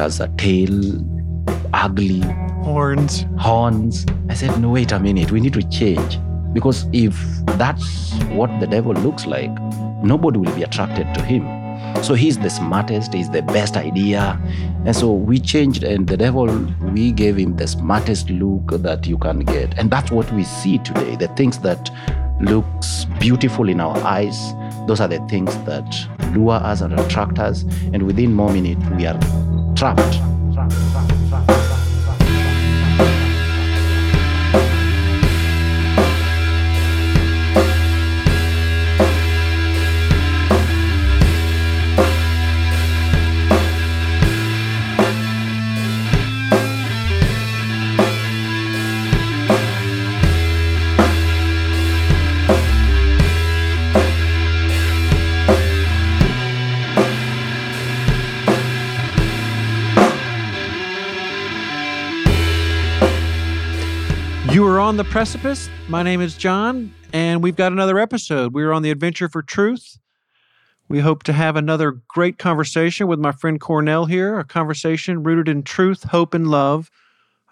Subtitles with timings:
[0.00, 0.72] has a tail,
[1.74, 2.20] ugly,
[2.62, 3.26] Horns.
[3.38, 4.06] horns.
[4.30, 6.18] I said, no, wait a minute, we need to change.
[6.54, 7.14] Because if
[7.58, 9.50] that's what the devil looks like,
[10.02, 11.44] nobody will be attracted to him.
[12.02, 14.40] So he's the smartest, he's the best idea.
[14.86, 16.46] And so we changed, and the devil,
[16.94, 19.78] we gave him the smartest look that you can get.
[19.78, 21.16] And that's what we see today.
[21.16, 21.90] The things that
[22.40, 24.54] looks beautiful in our eyes,
[24.86, 27.64] those are the things that lure us and attract us.
[27.92, 29.49] And within more minutes, we are.
[29.80, 30.02] 算了
[30.52, 31.59] 算了
[65.00, 65.70] the precipice.
[65.88, 68.52] My name is John, and we've got another episode.
[68.52, 69.98] We are on the adventure for truth.
[70.90, 75.48] We hope to have another great conversation with my friend Cornel here, a conversation rooted
[75.48, 76.90] in truth, hope, and love.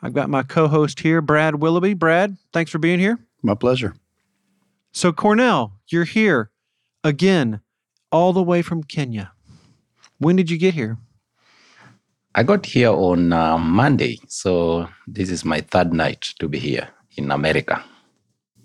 [0.02, 1.94] I've got my co host here, Brad Willoughby.
[1.94, 3.18] Brad, thanks for being here.
[3.42, 3.94] My pleasure.
[4.92, 6.50] So, Cornel, you're here
[7.02, 7.62] again,
[8.12, 9.32] all the way from Kenya.
[10.18, 10.98] When did you get here?
[12.34, 16.90] I got here on uh, Monday, so this is my third night to be here
[17.18, 17.84] in America.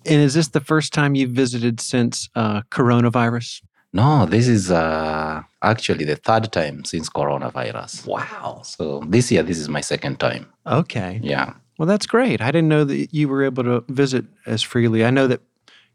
[0.05, 3.61] And is this the first time you've visited since uh, coronavirus?
[3.93, 8.07] No, this is uh, actually the third time since coronavirus.
[8.07, 8.61] Wow.
[8.63, 10.51] So this year, this is my second time.
[10.65, 11.19] Okay.
[11.23, 11.53] Yeah.
[11.77, 12.41] Well, that's great.
[12.41, 15.05] I didn't know that you were able to visit as freely.
[15.05, 15.41] I know that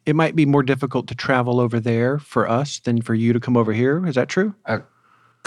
[0.07, 3.41] it might be more difficult to travel over there for us than for you to
[3.41, 4.07] come over here.
[4.07, 4.55] Is that true?
[4.65, 4.79] Uh,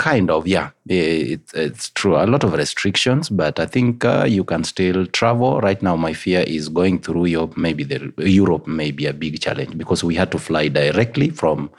[0.02, 0.72] kind of, yeah.
[0.88, 2.16] It, it's true.
[2.16, 5.62] A lot of restrictions, but I think uh, you can still travel.
[5.62, 7.56] Right now, my fear is going through Europe.
[7.56, 11.70] Maybe the, Europe may be a big challenge because we had to fly directly from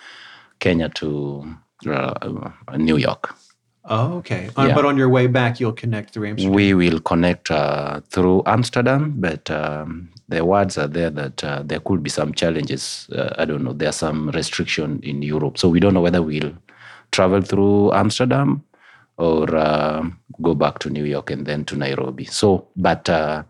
[0.61, 1.09] Kenya to
[1.91, 3.35] uh, New York.
[3.85, 4.51] Oh, okay.
[4.57, 4.75] Uh, Yeah.
[4.77, 6.55] But on your way back, you'll connect through Amsterdam.
[6.55, 11.81] We will connect uh, through Amsterdam, but um, the words are there that uh, there
[11.81, 13.09] could be some challenges.
[13.11, 13.75] Uh, I don't know.
[13.75, 16.53] There are some restriction in Europe, so we don't know whether we'll
[17.13, 18.65] travel through Amsterdam
[19.19, 20.05] or uh,
[20.41, 22.25] go back to New York and then to Nairobi.
[22.25, 23.45] So, but uh,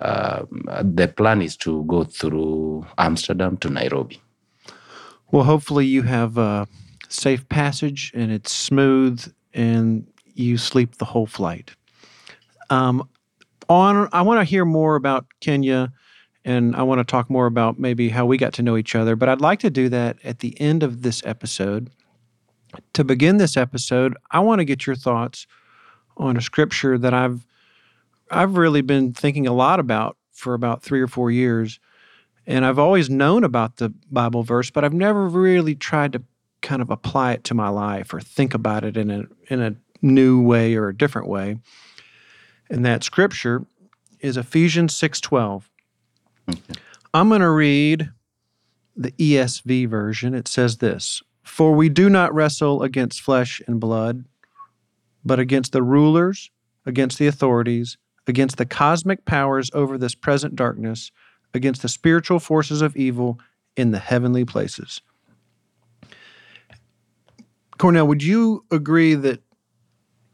[0.00, 4.20] uh, the plan is to go through Amsterdam to Nairobi.
[5.30, 6.66] well, hopefully, you have a
[7.08, 11.70] safe passage and it's smooth and you sleep the whole flight.
[12.68, 13.08] Um,
[13.68, 15.92] on, I want to hear more about Kenya
[16.44, 19.16] and I want to talk more about maybe how we got to know each other.
[19.16, 21.90] But I'd like to do that at the end of this episode.
[22.94, 25.46] To begin this episode, I want to get your thoughts
[26.16, 27.46] on a scripture that I've
[28.30, 31.78] I've really been thinking a lot about for about three or four years,
[32.46, 36.22] and I've always known about the Bible verse, but I've never really tried to
[36.62, 39.76] kind of apply it to my life or think about it in a in a
[40.02, 41.58] new way or a different way.
[42.68, 43.64] And that scripture
[44.20, 45.70] is Ephesians six twelve.
[47.14, 48.10] I'm going to read
[48.96, 50.34] the ESV version.
[50.34, 54.24] It says this For we do not wrestle against flesh and blood,
[55.24, 56.50] but against the rulers,
[56.84, 57.96] against the authorities,
[58.26, 61.12] against the cosmic powers over this present darkness,
[61.54, 63.38] against the spiritual forces of evil
[63.76, 65.00] in the heavenly places.
[67.78, 69.40] Cornel, would you agree that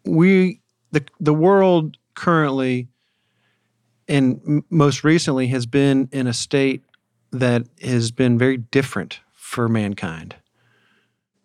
[0.05, 0.61] we,
[0.93, 2.89] the, the world currently
[4.09, 6.83] and most recently has been in a state
[7.31, 10.37] that has been very different for mankind.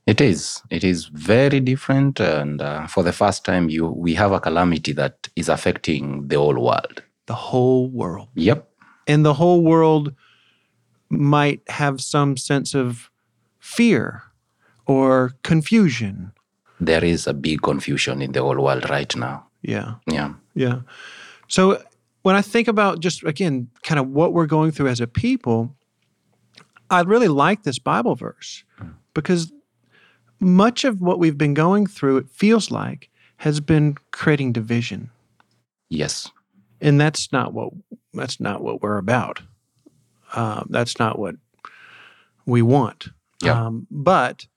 [0.07, 0.63] It is.
[0.69, 4.93] It is very different, and uh, for the first time, you we have a calamity
[4.93, 7.03] that is affecting the whole world.
[7.25, 8.29] The whole world.
[8.35, 8.69] Yep.
[9.05, 10.13] And the whole world
[11.09, 13.11] might have some sense of
[13.59, 14.23] fear
[14.85, 16.31] or confusion.
[16.79, 19.45] There is a big confusion in the whole world right now.
[19.61, 19.95] Yeah.
[20.09, 20.33] Yeah.
[20.55, 20.81] Yeah.
[21.49, 21.83] So
[22.21, 25.75] when I think about just again kind of what we're going through as a people,
[26.89, 28.63] I really like this Bible verse
[29.13, 29.51] because
[30.39, 35.09] much of what we've been going through, it feels like, has been creating division.
[35.89, 36.29] Yes.
[36.81, 37.73] And that's not what
[38.13, 39.41] that's not what we're about.
[40.33, 41.35] Um, that's not what
[42.45, 43.09] we want.
[43.43, 43.65] Yeah.
[43.65, 44.47] Um, but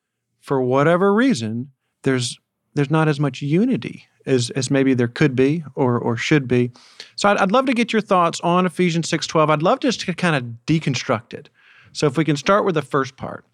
[0.40, 1.70] for whatever reason,
[2.02, 2.38] there's
[2.74, 6.70] there's not as much unity as as maybe there could be or or should be.
[7.16, 9.50] So I'd, I'd love to get your thoughts on Ephesians six twelve.
[9.50, 11.48] I'd love just to kind of deconstruct it.
[11.92, 13.44] So if we can start with the first part.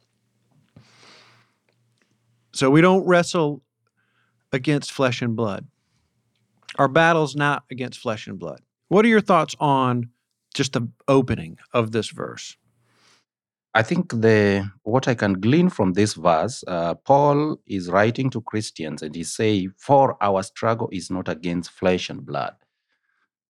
[2.56, 3.62] So we don't wrestle
[4.50, 5.66] against flesh and blood.
[6.76, 8.62] Our battle's not against flesh and blood.
[8.88, 10.08] What are your thoughts on
[10.54, 12.56] just the opening of this verse?
[13.74, 18.40] I think the what I can glean from this verse, uh, Paul is writing to
[18.40, 22.54] Christians and he saying, "For our struggle is not against flesh and blood."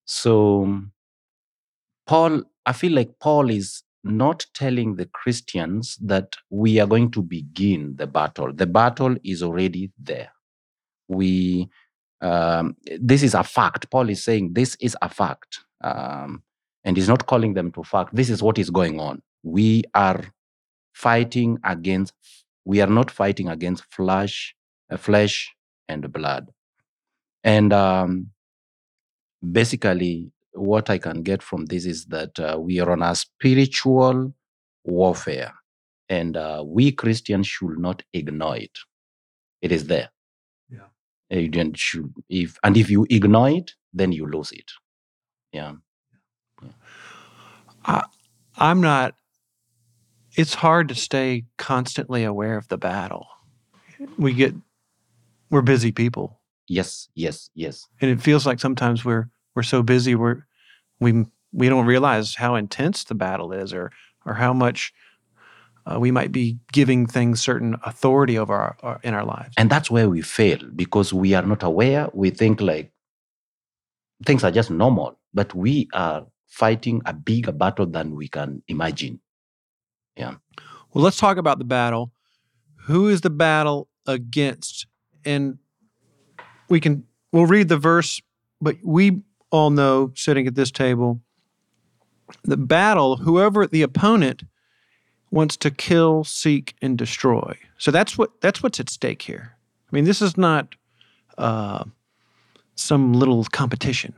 [0.05, 0.82] So,
[2.06, 7.23] Paul, I feel like Paul is not telling the Christians that we are going to
[7.23, 8.53] begin the battle.
[8.53, 10.31] The battle is already there.
[11.08, 11.69] We,
[12.20, 13.91] um, this is a fact.
[13.91, 16.43] Paul is saying this is a fact, um,
[16.85, 18.14] and he's not calling them to fact.
[18.14, 20.25] This is what is going on we are
[20.93, 22.12] fighting against
[22.64, 24.56] we are not fighting against flesh
[24.91, 25.55] uh, flesh
[25.88, 26.50] and blood
[27.44, 28.29] and um,
[29.52, 34.35] basically what i can get from this is that uh, we are on a spiritual
[34.85, 35.53] warfare
[36.08, 38.79] and uh, we christians should not ignore it
[39.62, 40.11] it is there
[40.70, 40.88] Yeah.
[41.31, 44.70] you don't should if and if you ignore it then you lose it
[45.53, 45.73] yeah
[48.59, 49.14] I'm not,
[50.37, 53.26] it's hard to stay constantly aware of the battle.
[54.19, 54.55] We get,
[55.50, 56.41] we're busy people.
[56.69, 60.43] yes yes yes And it feels like sometimes we're, we're so busy, we're,
[61.00, 63.91] we, we don't realize how intense the battle is or,
[64.25, 64.93] or how much
[65.87, 69.55] uh, we might be giving things certain authority over our, our, in our lives.
[69.56, 72.93] and that's where we fail because we are not aware we think like
[74.25, 79.20] things are just normal but we are fighting a bigger battle than we can imagine
[80.17, 80.35] Yeah.
[80.93, 82.11] Well, let's talk about the battle.
[82.87, 84.87] Who is the battle against?
[85.25, 85.59] And
[86.69, 88.23] we can we'll read the verse,
[88.61, 89.20] but we
[89.56, 91.20] all know sitting at this table,
[92.44, 94.43] the battle, whoever the opponent
[95.31, 97.56] wants to kill, seek, and destroy.
[97.79, 99.56] So that's what that's what's at stake here.
[99.91, 100.75] I mean, this is not
[101.38, 101.85] uh,
[102.75, 104.14] some little competition.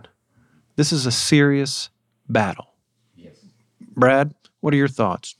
[0.76, 1.90] This is a serious
[2.28, 2.68] battle.
[3.16, 3.36] yes
[3.80, 5.34] Brad, what are your thoughts?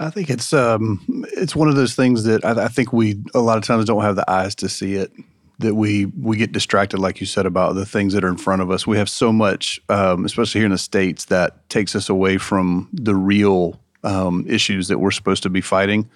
[0.00, 3.40] I think it's um, it's one of those things that I, I think we a
[3.40, 5.12] lot of times don't have the eyes to see it.
[5.60, 8.62] That we we get distracted, like you said, about the things that are in front
[8.62, 8.86] of us.
[8.86, 12.88] We have so much, um, especially here in the states, that takes us away from
[12.92, 16.08] the real um, issues that we're supposed to be fighting.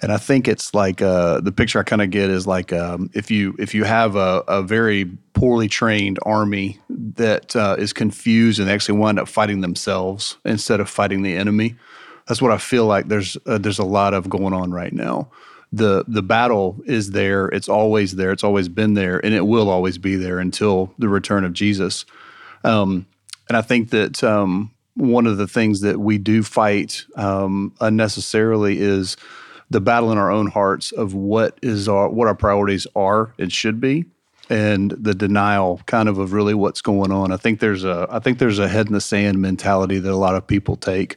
[0.00, 3.10] And I think it's like uh, the picture I kind of get is like um,
[3.14, 8.60] if you if you have a, a very poorly trained army that uh, is confused
[8.60, 11.74] and they actually wind up fighting themselves instead of fighting the enemy.
[12.28, 13.08] That's what I feel like.
[13.08, 15.30] There's uh, there's a lot of going on right now.
[15.72, 17.46] The The battle is there.
[17.48, 18.32] It's always there.
[18.32, 22.04] It's always been there, and it will always be there until the return of Jesus.
[22.64, 23.06] Um,
[23.48, 28.78] and I think that um, one of the things that we do fight um, unnecessarily
[28.78, 29.16] is
[29.70, 33.52] the battle in our own hearts of what is our what our priorities are and
[33.52, 34.06] should be
[34.50, 37.32] and the denial kind of of really what's going on.
[37.32, 40.16] I think there's a I think there's a head in the sand mentality that a
[40.16, 41.16] lot of people take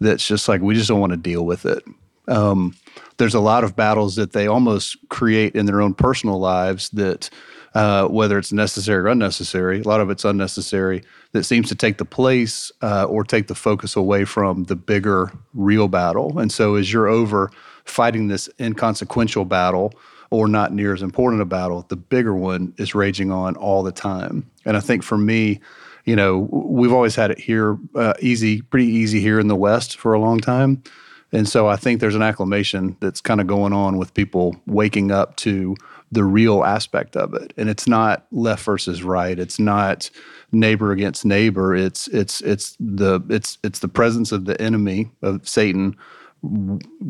[0.00, 1.84] that's just like we just don't want to deal with it.
[2.28, 2.74] Um,
[3.18, 7.30] there's a lot of battles that they almost create in their own personal lives that
[7.74, 11.98] uh, whether it's necessary or unnecessary, a lot of it's unnecessary that seems to take
[11.98, 16.38] the place uh, or take the focus away from the bigger real battle.
[16.38, 17.50] And so as you're over
[17.84, 19.92] fighting this inconsequential battle
[20.30, 23.92] or not near as important a battle, the bigger one is raging on all the
[23.92, 24.48] time.
[24.64, 25.60] And I think for me,
[26.04, 29.96] you know, we've always had it here uh, easy, pretty easy here in the West
[29.96, 30.82] for a long time.
[31.32, 35.12] And so I think there's an acclamation that's kind of going on with people waking
[35.12, 35.76] up to
[36.10, 37.52] the real aspect of it.
[37.56, 39.38] And it's not left versus right.
[39.38, 40.10] It's not
[40.50, 41.74] neighbor against neighbor.
[41.74, 45.96] It's it's it's the it's it's the presence of the enemy of Satan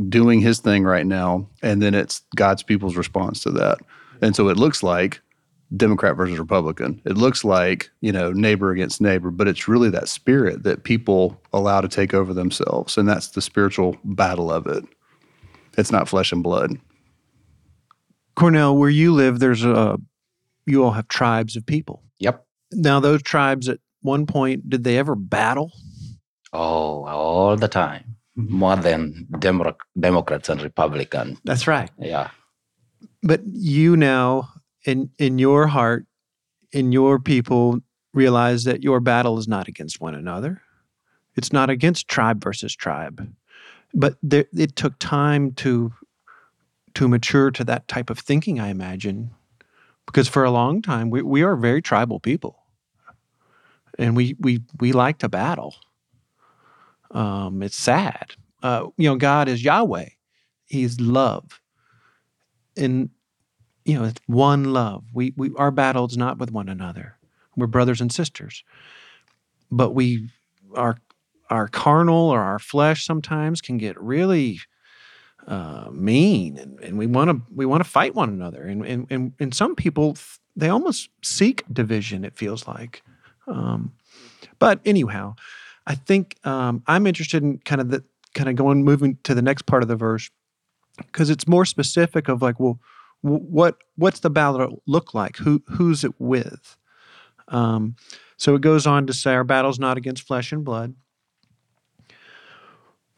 [0.09, 3.79] doing his thing right now and then it's God's people's response to that.
[4.21, 5.21] And so it looks like
[5.77, 7.01] Democrat versus Republican.
[7.05, 11.41] It looks like, you know, neighbor against neighbor, but it's really that spirit that people
[11.53, 12.97] allow to take over themselves.
[12.97, 14.85] And that's the spiritual battle of it.
[15.79, 16.77] It's not flesh and blood.
[18.35, 19.99] Cornel, where you live, there's a
[20.67, 22.03] you all have tribes of people.
[22.19, 22.45] Yep.
[22.73, 25.73] Now, those tribes at one point, did they ever battle?
[26.53, 28.17] Oh, all the time.
[28.37, 31.39] More than Demo- Democrats and Republicans.
[31.45, 31.91] That's right.
[31.99, 32.31] Yeah.
[33.23, 34.49] But you now,
[34.85, 36.07] in in your heart,
[36.73, 37.81] in your people,
[38.13, 40.63] realize that your battle is not against one another.
[41.37, 43.33] It's not against tribe versus tribe,
[43.95, 45.93] but there, it took time to
[46.95, 48.59] to mature to that type of thinking.
[48.59, 49.31] I imagine,
[50.07, 52.59] because for a long time we, we are very tribal people,
[53.99, 55.77] and we we we like to battle.
[57.13, 58.35] Um, it's sad.
[58.63, 60.11] Uh, you know, God is Yahweh.
[60.67, 61.61] He's love.
[62.77, 63.11] And
[63.85, 65.05] you know, it's one love.
[65.13, 67.17] We, we our battle is not with one another.
[67.57, 68.65] We're brothers and sisters,
[69.71, 70.29] but we
[70.75, 70.99] our
[71.49, 74.61] our carnal or our flesh sometimes can get really
[75.47, 78.63] uh, mean, and, and we want to we want to fight one another.
[78.63, 80.17] And, and and and some people
[80.57, 82.25] they almost seek division.
[82.25, 83.03] It feels like,
[83.47, 83.93] um,
[84.59, 85.35] but anyhow,
[85.87, 89.43] I think um, I'm interested in kind of the kind of going moving to the
[89.43, 90.31] next part of the verse
[90.99, 92.79] because it's more specific of like, well,
[93.23, 95.37] what what's the battle look like?
[95.37, 96.77] Who who's it with?
[97.49, 97.97] Um,
[98.37, 100.95] so it goes on to say, our battle's not against flesh and blood.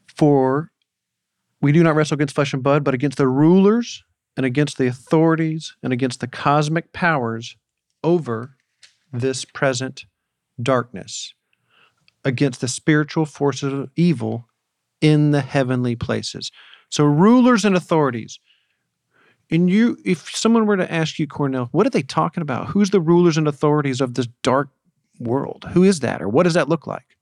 [0.09, 0.73] For
[1.61, 4.03] we do not wrestle against flesh and blood, but against the rulers
[4.37, 7.57] and against the authorities and against the cosmic powers
[8.03, 8.57] over
[9.13, 10.07] this present
[10.61, 11.35] darkness,
[12.25, 14.49] against the spiritual forces of evil
[15.01, 16.51] in the heavenly places.
[16.89, 18.39] So, rulers and authorities.
[19.53, 22.69] And you, if someone were to ask you, Cornel, what are they talking about?
[22.69, 24.71] Who's the rulers and authorities of this dark
[25.21, 25.67] world?
[25.73, 27.19] Who is that, or what does that look like?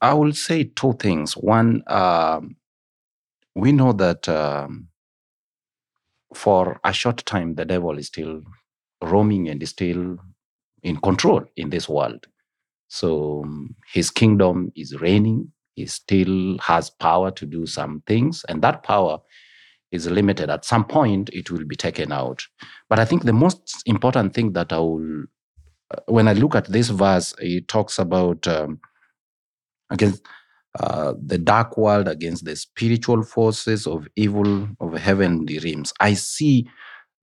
[0.00, 1.36] I will say two things.
[1.36, 2.56] One, um,
[3.54, 4.88] we know that um,
[6.34, 8.42] for a short time, the devil is still
[9.02, 10.18] roaming and is still
[10.82, 12.26] in control in this world.
[12.88, 15.52] So um, his kingdom is reigning.
[15.74, 19.18] He still has power to do some things, and that power
[19.96, 20.50] is limited.
[20.50, 22.44] At some point, it will be taken out.
[22.88, 25.24] But I think the most important thing that I will,
[25.90, 28.80] uh, when I look at this verse, it talks about um,
[29.90, 30.22] against
[30.78, 35.92] uh, the dark world, against the spiritual forces of evil of heavenly realms.
[36.00, 36.68] I see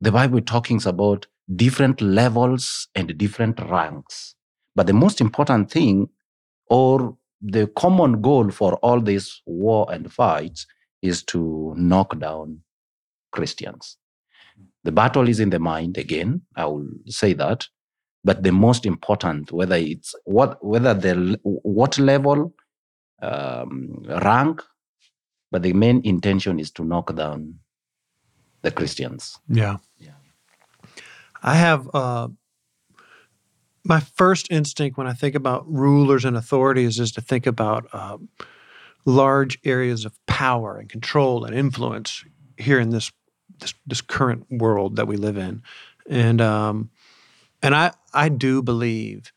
[0.02, 4.36] the Bible talking about different levels and different ranks.
[4.76, 6.10] But the most important thing,
[6.68, 10.66] or the common goal for all this war and fights,
[11.04, 12.62] is to knock down
[13.32, 13.98] Christians.
[14.84, 16.42] The battle is in the mind again.
[16.56, 17.68] I will say that,
[18.24, 22.54] but the most important, whether it's what, whether the what level,
[23.22, 24.62] um, rank,
[25.52, 27.60] but the main intention is to knock down
[28.62, 29.38] the Christians.
[29.48, 29.78] Yeah.
[30.00, 30.12] Yeah.
[31.44, 32.30] I have uh,
[33.84, 38.18] my first instinct when I think about rulers and authorities is to think about uh,
[39.06, 42.24] large areas of power and control and influence
[42.58, 43.12] here in this
[43.60, 45.62] this, this current world that we live in,
[46.10, 46.90] and um,
[47.62, 49.32] and I I do believe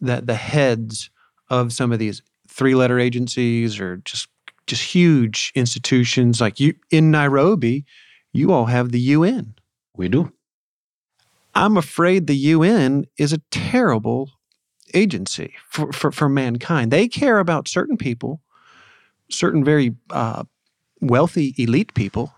[0.00, 1.10] that the heads
[1.50, 4.28] of some of these three letter agencies or just
[4.66, 7.84] just huge institutions like you in Nairobi,
[8.32, 9.54] you all have the UN.
[9.96, 10.32] We do.
[11.54, 14.30] I'm afraid the UN is a terrible
[14.94, 16.90] agency for, for, for mankind.
[16.90, 18.40] They care about certain people,
[19.30, 20.44] certain very uh,
[21.00, 22.32] wealthy elite people,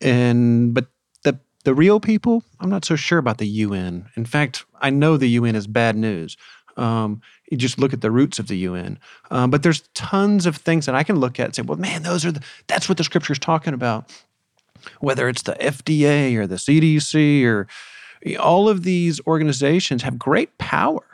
[0.00, 0.86] and but
[1.24, 4.08] the the real people, I'm not so sure about the UN.
[4.16, 6.36] In fact, I know the UN is bad news.
[6.76, 9.00] Um, you just look at the roots of the UN,
[9.30, 12.04] um, but there's tons of things that I can look at and say, well, man,
[12.04, 14.08] those are the, that's what the scripture is talking about
[15.00, 17.66] whether it's the FDA or the CDC or
[18.38, 21.04] all of these organizations have great power.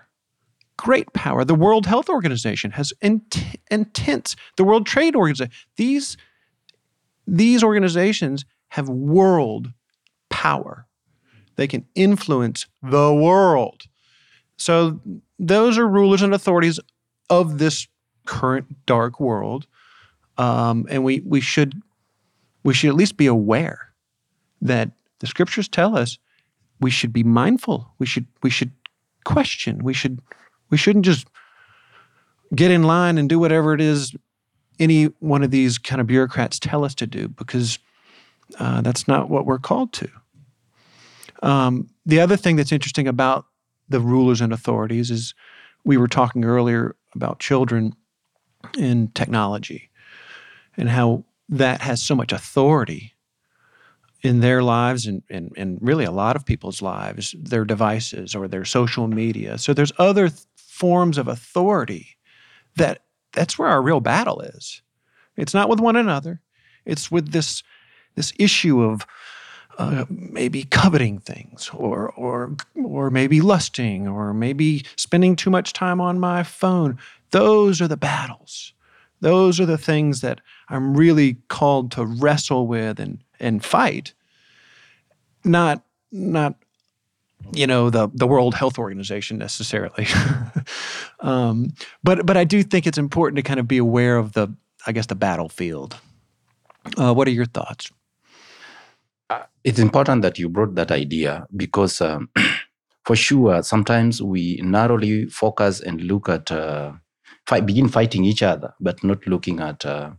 [0.76, 1.44] Great power.
[1.44, 4.36] The World Health Organization has int- intense.
[4.56, 5.52] The World Trade Organization.
[5.76, 6.16] These
[7.26, 9.72] these organizations have world
[10.28, 10.86] power.
[11.56, 13.84] They can influence the world.
[14.56, 15.00] So
[15.38, 16.80] those are rulers and authorities
[17.30, 17.86] of this
[18.26, 19.66] current dark world,
[20.38, 21.80] um, and we we should
[22.64, 23.92] we should at least be aware
[24.60, 24.90] that
[25.20, 26.18] the scriptures tell us
[26.80, 27.94] we should be mindful.
[27.98, 28.72] We should we should
[29.24, 29.78] question.
[29.82, 30.20] We should
[30.70, 31.26] we shouldn't just
[32.54, 34.14] get in line and do whatever it is
[34.78, 37.78] any one of these kind of bureaucrats tell us to do because
[38.58, 40.08] uh, that's not what we're called to.
[41.42, 43.46] Um, the other thing that's interesting about
[43.88, 45.34] the rulers and authorities is
[45.84, 47.94] we were talking earlier about children
[48.78, 49.90] and technology
[50.76, 53.12] and how that has so much authority
[54.22, 58.48] in their lives and, and, and really a lot of people's lives, their devices or
[58.48, 59.58] their social media.
[59.58, 60.40] So there's other th-
[60.74, 62.16] forms of authority
[62.74, 64.82] that that's where our real battle is.
[65.36, 66.40] It's not with one another.
[66.84, 67.62] It's with this
[68.16, 69.06] this issue of
[69.78, 76.00] uh, maybe coveting things or or or maybe lusting or maybe spending too much time
[76.00, 76.98] on my phone.
[77.30, 78.72] Those are the battles.
[79.20, 84.12] Those are the things that I'm really called to wrestle with and and fight.
[85.44, 86.56] Not not
[87.52, 90.06] you know the the World Health Organization necessarily,
[91.20, 94.48] um, but but I do think it's important to kind of be aware of the
[94.86, 95.96] I guess the battlefield.
[96.98, 97.90] Uh, what are your thoughts?
[99.64, 102.28] it's important that you brought that idea because um,
[103.04, 106.92] for sure sometimes we narrowly focus and look at uh,
[107.46, 110.10] fight, begin fighting each other but not looking at uh,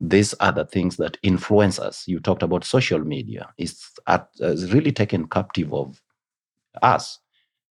[0.00, 4.92] these other things that influence us you talked about social media it's, at, it's really
[4.92, 6.00] taken captive of
[6.82, 7.18] us.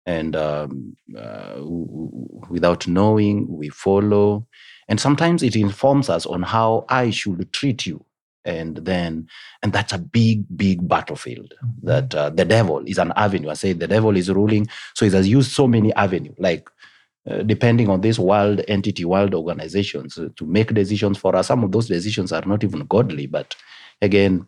[0.06, 4.46] And um, uh, w- without knowing we follow.
[4.88, 8.04] And sometimes it informs us on how i should treat you.
[8.44, 9.28] And then
[9.62, 11.52] and that's a big big battlefield
[11.82, 13.50] that uh, the devil is an avenue.
[13.50, 14.68] I say the devil is ruling.
[14.94, 16.68] So he has used so many avenue like
[17.30, 21.48] uh, depending on this world entity world organizations uh, to make decisions for us.
[21.48, 23.54] Some of those decisions are not even godly but
[24.02, 24.46] again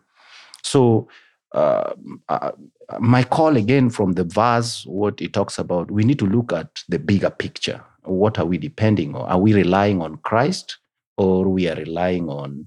[0.63, 1.09] so
[1.53, 1.93] uh,
[2.29, 2.53] uh,
[2.99, 6.69] my call again from the verse what it talks about we need to look at
[6.89, 10.79] the bigger picture what are we depending on are we relying on christ
[11.17, 12.67] or we are relying on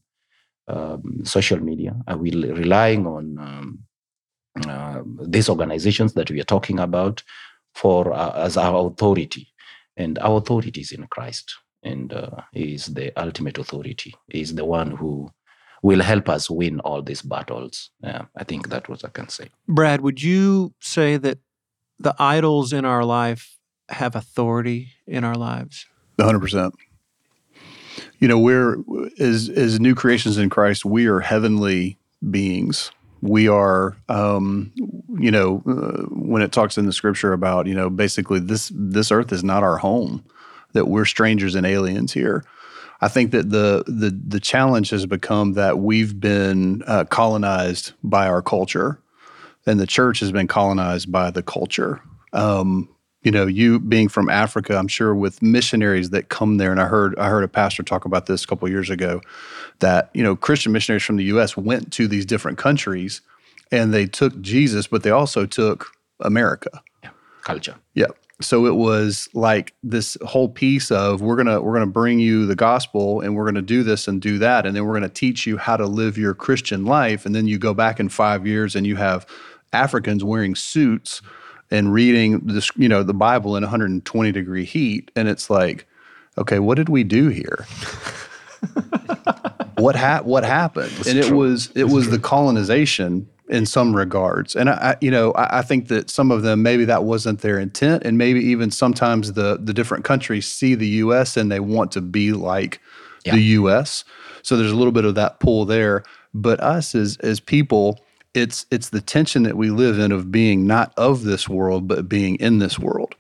[0.68, 1.96] um, social media?
[2.08, 3.80] Are we relying on um,
[4.68, 7.24] uh, these organizations that we are talking about
[7.76, 9.48] for uh, as our authority?
[9.98, 14.16] And our authority is in Christ, and uh, He is the ultimate authority.
[14.28, 15.30] He is the one who
[15.84, 17.92] will help us win all these battles.
[18.02, 19.50] Yeah, I think that what I can say.
[19.68, 21.38] Brad, would you say that
[22.00, 23.60] the idols in our life
[23.90, 25.86] have authority in our lives?
[26.20, 26.74] hundred percent.
[28.20, 28.78] You know, we're
[29.20, 31.98] as as new creations in Christ, we are heavenly
[32.32, 32.92] beings.
[33.22, 34.72] We are, um,
[35.20, 39.12] you know, uh, when it talks in the scripture about, you know, basically this this
[39.12, 40.24] earth is not our home,
[40.72, 42.46] that we're strangers and aliens here.
[43.04, 48.28] I think that the the the challenge has become that we've been uh, colonized by
[48.28, 48.98] our culture,
[49.66, 52.02] and the church has been colonized by the culture.
[52.32, 52.88] Um,
[53.22, 56.86] you know, you being from Africa, I'm sure with missionaries that come there, and I
[56.86, 59.20] heard I heard a pastor talk about this a couple years ago,
[59.80, 61.58] that you know Christian missionaries from the U.S.
[61.58, 63.20] went to these different countries,
[63.70, 66.82] and they took Jesus, but they also took America
[67.44, 67.76] culture.
[67.96, 68.08] Yeah.
[68.42, 72.56] So it was like this whole piece of we're gonna we're gonna bring you the
[72.56, 75.58] gospel and we're gonna do this and do that, and then we're gonna teach you
[75.58, 78.88] how to live your Christian life, and then you go back in five years and
[78.88, 79.26] you have
[79.72, 81.22] Africans wearing suits
[81.72, 85.88] and reading this, you know, the Bible in 120 degree heat, and it's like,
[86.38, 87.66] okay, what did we do here?
[89.78, 90.92] what ha- what happened?
[91.08, 95.60] and it was it was the colonization in some regards, and I, you know I,
[95.60, 99.34] I think that some of them maybe that wasn't their intent, and maybe even sometimes
[99.34, 101.38] the the different countries see the U.S.
[101.38, 102.82] and they want to be like
[103.24, 103.36] Yeah.
[103.36, 104.04] the U.S.
[104.42, 108.00] So there's a little bit of that pull there, but us as as people
[108.34, 112.10] it's it's the tension that we live in of being not of this world but
[112.10, 113.14] being in this world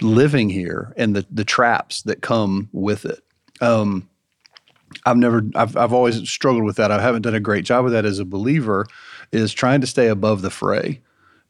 [0.00, 3.22] living here and the the traps that come with it
[3.60, 4.08] um
[5.04, 7.92] i've never i've i've always struggled with that i haven't done a great job with
[7.92, 8.86] that as a believer
[9.32, 11.00] is trying to stay above the fray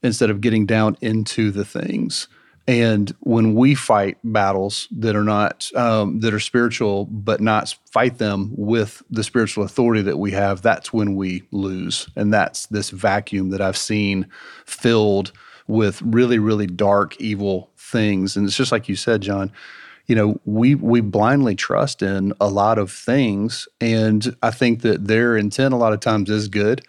[0.02, 2.28] instead of getting down into the things.
[2.68, 8.18] And when we fight battles that are not um, that are spiritual but not fight
[8.18, 12.08] them with the spiritual authority that we have that's when we lose.
[12.14, 14.26] And that's this vacuum that i've seen
[14.66, 15.32] filled
[15.66, 18.36] with really really dark evil things.
[18.36, 19.50] And it's just like you said john
[20.06, 23.66] you know we we blindly trust in a lot of things.
[23.80, 26.84] And i think that their intent a lot of times is good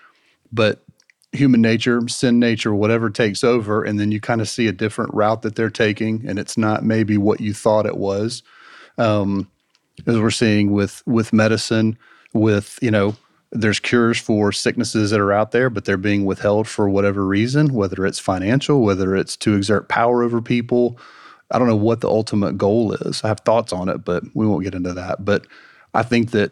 [0.51, 0.83] but
[1.31, 5.13] human nature, sin nature, whatever takes over, and then you kind of see a different
[5.13, 8.43] route that they're taking, and it's not maybe what you thought it was.
[8.97, 9.49] Um,
[10.07, 11.97] as we're seeing with with medicine,
[12.33, 13.15] with you know,
[13.51, 17.73] there's cures for sicknesses that are out there, but they're being withheld for whatever reason,
[17.73, 20.99] whether it's financial, whether it's to exert power over people.
[21.51, 23.23] I don't know what the ultimate goal is.
[23.23, 25.25] I have thoughts on it, but we won't get into that.
[25.25, 25.47] But
[25.95, 26.51] I think that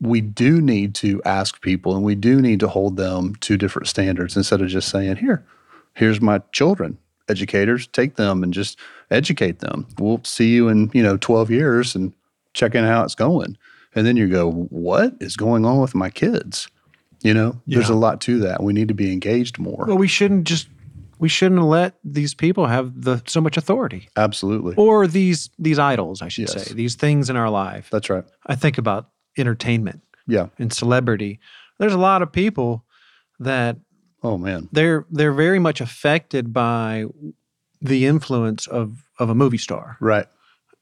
[0.00, 3.88] we do need to ask people and we do need to hold them to different
[3.88, 5.44] standards instead of just saying, here,
[5.94, 6.98] here's my children.
[7.28, 8.78] Educators, take them and just
[9.10, 9.86] educate them.
[9.98, 12.12] We'll see you in, you know, 12 years and
[12.52, 13.56] check in how it's going.
[13.94, 16.68] And then you go, what is going on with my kids?
[17.22, 18.62] You know, there's a lot to that.
[18.62, 19.84] We need to be engaged more.
[19.86, 20.68] Well, we shouldn't just
[21.18, 24.74] we shouldn't let these people have the so much authority Absolutely.
[24.76, 26.66] or these these idols, I should Yes.
[26.68, 27.88] say, these things in our life.
[27.90, 28.24] That's right.
[28.46, 30.48] I think about entertainment Yeah.
[30.58, 31.38] and celebrity.
[31.78, 32.84] There's a lot of people
[33.38, 33.76] that
[34.22, 34.68] Oh, man.
[34.72, 37.04] they're they're very much affected by
[37.80, 40.26] the influence of of a movie star, Right.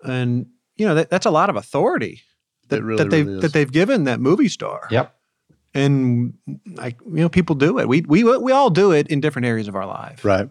[0.05, 2.23] and you know that, that's a lot of authority
[2.69, 4.87] that, really, that they've really that they've given that movie star.
[4.91, 5.15] Yep.
[5.75, 6.35] and
[6.77, 7.89] like you know, people do it.
[7.89, 10.25] We we we all do it in different areas of our life.
[10.25, 10.49] Right.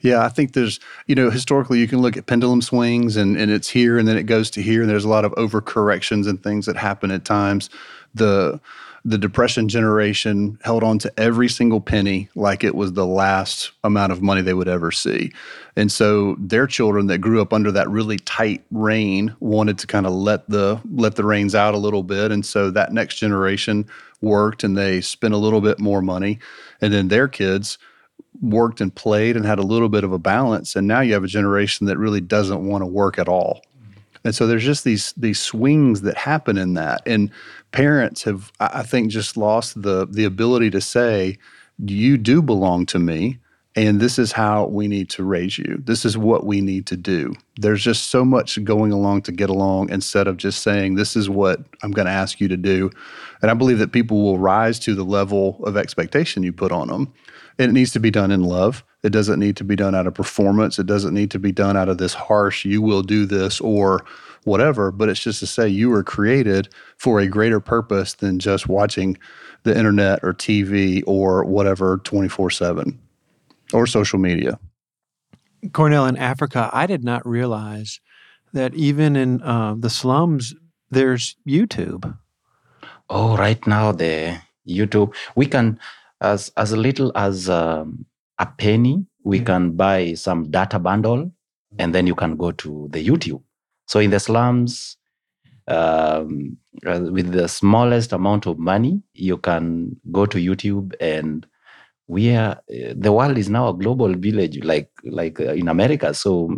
[0.00, 3.50] Yeah, I think there's, you know, historically you can look at pendulum swings and, and
[3.50, 6.42] it's here and then it goes to here and there's a lot of overcorrections and
[6.42, 7.70] things that happen at times.
[8.14, 8.60] The
[9.04, 14.12] the depression generation held on to every single penny like it was the last amount
[14.12, 15.32] of money they would ever see.
[15.74, 20.06] And so their children that grew up under that really tight rein wanted to kind
[20.06, 22.30] of let the let the reins out a little bit.
[22.30, 23.86] And so that next generation
[24.20, 26.38] worked and they spent a little bit more money.
[26.82, 27.78] And then their kids
[28.40, 31.24] worked and played and had a little bit of a balance and now you have
[31.24, 33.60] a generation that really doesn't want to work at all.
[33.78, 34.00] Mm-hmm.
[34.24, 37.30] And so there's just these these swings that happen in that and
[37.72, 41.38] parents have i think just lost the the ability to say
[41.78, 43.38] you do belong to me
[43.76, 45.80] and this is how we need to raise you.
[45.84, 47.34] This is what we need to do.
[47.60, 51.30] There's just so much going along to get along instead of just saying this is
[51.30, 52.90] what i'm going to ask you to do.
[53.42, 56.88] And i believe that people will rise to the level of expectation you put on
[56.88, 57.12] them
[57.60, 60.14] it needs to be done in love it doesn't need to be done out of
[60.14, 63.60] performance it doesn't need to be done out of this harsh you will do this
[63.60, 64.04] or
[64.44, 68.68] whatever, but it's just to say you were created for a greater purpose than just
[68.68, 69.16] watching
[69.64, 72.98] the internet or TV or whatever 24 7
[73.72, 74.58] or social media.
[75.72, 78.00] Cornel, in Africa, I did not realize
[78.52, 80.54] that even in uh, the slums,
[80.90, 82.16] there's YouTube.
[83.10, 85.78] Oh, right now the YouTube, we can
[86.20, 88.06] as as little as um,
[88.38, 89.44] a penny, we Yeah.
[89.44, 91.30] can buy some data bundle,
[91.78, 93.42] and then you can go to the YouTube.
[93.86, 94.96] So in the slums,
[95.68, 96.56] um,
[96.86, 101.46] uh, with the smallest amount of money, you can go to YouTube, and
[102.08, 106.14] we are uh, the world is now a global village, like like uh, in America.
[106.14, 106.50] So.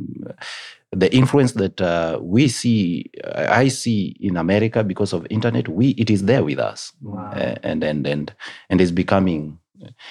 [0.92, 6.11] The influence that uh, we see, I see in America because of internet, we it
[6.11, 8.35] is there with us, uh, and and and
[8.68, 9.59] and is becoming,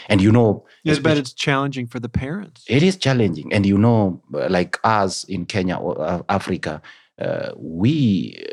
[0.10, 2.64] and you know, Yes, but it's challenging for the parents.
[2.68, 3.54] it is challenging.
[3.54, 6.82] And you know uh, like us in kenya or uh, africa
[7.22, 8.44] uh, we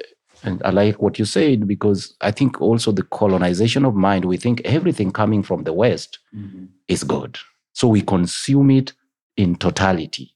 [0.45, 4.37] and i like what you said because i think also the colonization of mind we
[4.37, 6.19] think everything coming from the west
[6.89, 7.39] is good.
[7.73, 8.93] So we consume it
[9.37, 10.35] in totality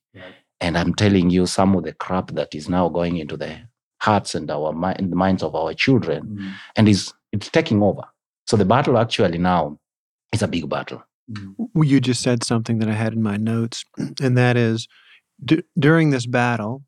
[0.63, 3.59] and i'm telling you some of the crap that is now going into the
[4.01, 6.53] hearts and our mi- and the minds of our children mm.
[6.77, 8.03] and is it's taking over
[8.47, 9.79] so the battle actually now
[10.33, 11.55] is a big battle mm.
[11.75, 13.85] Well, You just said something that I had in my notes,
[14.23, 14.89] and that is
[15.45, 16.83] d- during this battle,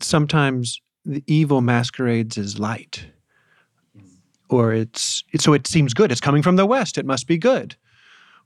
[0.00, 3.06] sometimes the evil masquerades as light.
[3.96, 4.08] Mm.
[4.48, 6.10] Or it's, it's so it seems good.
[6.10, 6.98] It's coming from the west.
[6.98, 7.76] It must be good.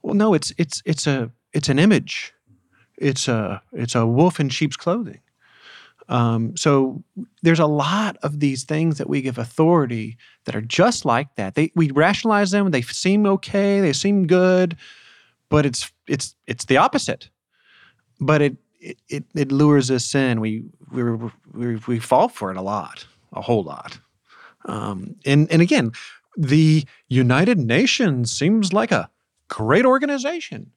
[0.03, 2.33] Well, no, it's it's it's a it's an image.
[2.97, 5.19] It's a it's a wolf in sheep's clothing.
[6.09, 7.03] Um, so
[7.41, 11.55] there's a lot of these things that we give authority that are just like that.
[11.55, 12.71] They we rationalize them.
[12.71, 13.81] They seem okay.
[13.81, 14.77] They seem good,
[15.49, 17.29] but it's it's it's the opposite.
[18.19, 18.57] But it
[19.09, 20.39] it it, lures us in.
[20.39, 21.03] We we
[21.53, 23.99] we we fall for it a lot, a whole lot.
[24.65, 25.91] Um, and and again,
[26.37, 29.09] the United Nations seems like a
[29.49, 30.71] great organization.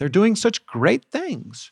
[0.00, 1.70] They're doing such great things.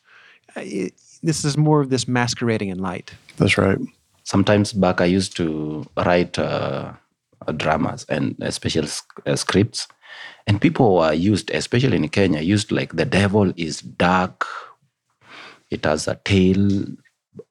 [0.55, 3.11] It- this is more of this masquerading in light.
[3.37, 3.79] That's right.
[4.23, 6.93] sometimes back I used to write uh,
[7.47, 9.87] uh, dramas and especially sc- uh, scripts,
[10.45, 14.45] and people were used, especially in Kenya, used like the devil is dark,
[15.71, 16.85] it has a tail,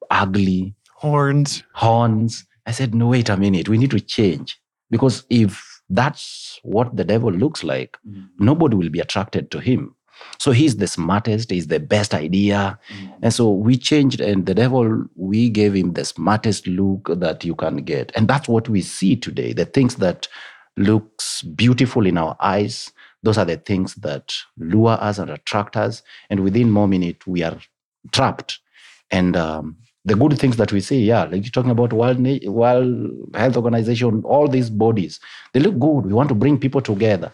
[0.09, 1.63] ugly, Horns.
[1.73, 2.45] horns.
[2.65, 4.57] I said, no, wait a minute, we need to change
[4.89, 7.97] because if that's what the devil looks like,
[8.39, 9.95] nobody will be attracted to him.
[10.37, 12.79] So he's the smartest, he's the best idea.
[13.21, 17.55] And so we changed, and the devil, we gave him the smartest look that you
[17.55, 18.11] can get.
[18.15, 19.53] And that's what we see today.
[19.53, 20.27] The things that
[20.77, 26.01] looks beautiful in our eyes, those are the things that lure us and attract us.
[26.29, 27.57] And within more minute, we are
[28.13, 28.59] trapped.
[29.11, 33.11] And um, the good things that we see, yeah, like you're talking about World, World
[33.35, 35.19] Health Organization, all these bodies,
[35.53, 36.05] they look good.
[36.05, 37.31] We want to bring people together.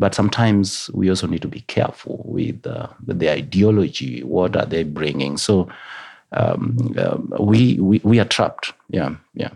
[0.00, 4.24] But sometimes we also need to be careful with, uh, with the ideology.
[4.24, 5.36] What are they bringing?
[5.36, 5.68] So
[6.32, 8.72] um, um, we, we we are trapped.
[8.88, 9.50] Yeah, yeah.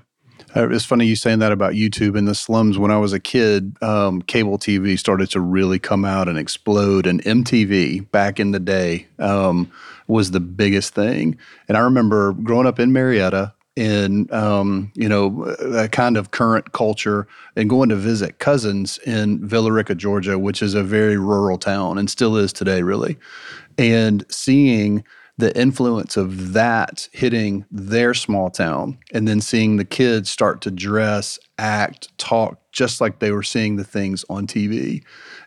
[0.55, 2.79] Uh, It's funny you saying that about YouTube in the slums.
[2.79, 7.07] When I was a kid, um, cable TV started to really come out and explode,
[7.07, 9.71] and MTV back in the day um,
[10.09, 11.39] was the biggest thing.
[11.69, 16.73] And I remember growing up in Marietta in um, you know that kind of current
[16.73, 21.59] culture, and going to visit cousins in Villa Rica, Georgia, which is a very rural
[21.59, 23.19] town and still is today, really,
[23.79, 25.05] and seeing
[25.37, 30.71] the influence of that hitting their small town and then seeing the kids start to
[30.71, 35.03] dress, act, talk just like they were seeing the things on TV.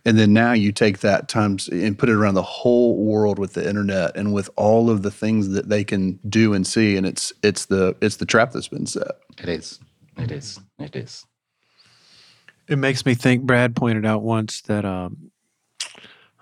[0.08, 3.56] And then now you take that times and put it around the whole world with
[3.56, 7.06] the internet and with all of the things that they can do and see and
[7.06, 9.12] it's it's the it's the trap that's been set.
[9.38, 9.82] It is.
[10.18, 10.62] It is.
[10.80, 11.26] It is.
[12.70, 13.44] It makes me think.
[13.44, 15.30] Brad pointed out once that um,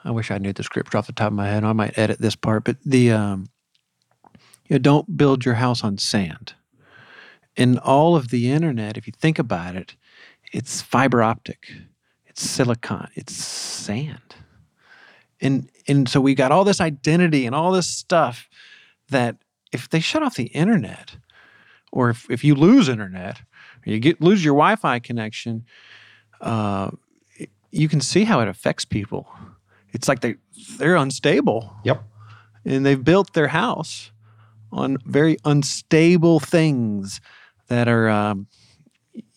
[0.04, 1.64] I wish I knew the scripture off the top of my head.
[1.64, 3.50] I might edit this part, but the um,
[4.68, 6.54] you know, don't build your house on sand.
[7.56, 9.96] In all of the internet, if you think about it,
[10.54, 11.72] it's fiber optic,
[12.36, 14.36] it's silicon, it's sand,
[15.40, 18.50] and and so we got all this identity and all this stuff
[19.10, 19.38] that
[19.72, 21.16] if they shut off the internet,
[21.94, 23.40] or if, if you lose internet,
[23.86, 25.64] or you get lose your Wi-Fi connection,
[26.42, 26.92] uh,
[27.72, 29.30] you can see how it affects people.
[29.94, 30.36] It's like they
[30.78, 31.74] they're unstable.
[31.86, 32.04] Yep.
[32.66, 34.12] And they've built their house
[34.74, 37.22] on very unstable things
[37.70, 38.48] that are um,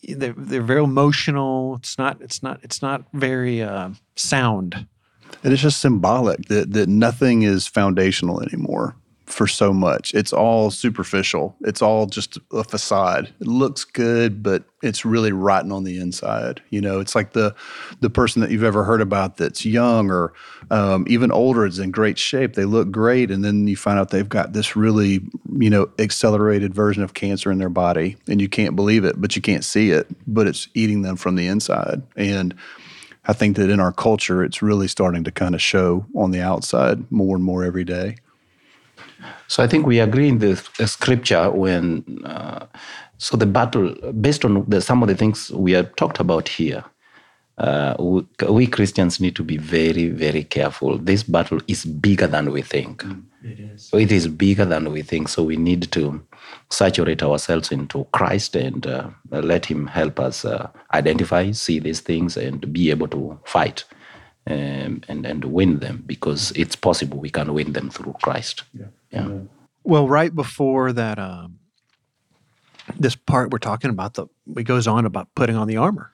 [0.03, 1.75] they're, they're very emotional.
[1.75, 4.87] It's not it's not it's not very uh, sound.
[5.43, 8.95] And it's just symbolic that that nothing is foundational anymore
[9.31, 10.13] for so much.
[10.13, 11.55] It's all superficial.
[11.61, 13.31] It's all just a facade.
[13.39, 16.61] It looks good, but it's really rotten on the inside.
[16.71, 17.55] You know, it's like the
[17.99, 20.33] the person that you've ever heard about that's young or
[20.71, 22.53] um, even older is in great shape.
[22.53, 25.21] They look great, and then you find out they've got this really
[25.57, 29.35] you know accelerated version of cancer in their body, and you can't believe it, but
[29.35, 32.01] you can't see it, but it's eating them from the inside.
[32.15, 32.55] And
[33.25, 36.41] I think that in our culture, it's really starting to kind of show on the
[36.41, 38.15] outside more and more every day.
[39.47, 40.55] So I think we agree in the
[40.85, 42.65] scripture when, uh,
[43.17, 46.83] so the battle, based on the, some of the things we have talked about here,
[47.57, 50.97] uh, we, we, Christians need to be very, very careful.
[50.97, 53.03] This battle is bigger than we think.
[53.03, 53.89] Mm, it is.
[53.91, 55.27] It is bigger than we think.
[55.27, 56.21] So we need to
[56.69, 62.37] saturate ourselves into Christ and uh, let Him help us uh, identify, see these things,
[62.37, 63.83] and be able to fight
[64.49, 68.63] um, and and win them because it's possible we can win them through Christ.
[68.73, 68.85] Yeah.
[69.11, 69.39] yeah.
[69.83, 71.59] Well, right before that, um,
[72.97, 76.11] this part we're talking about, the it goes on about putting on the armor.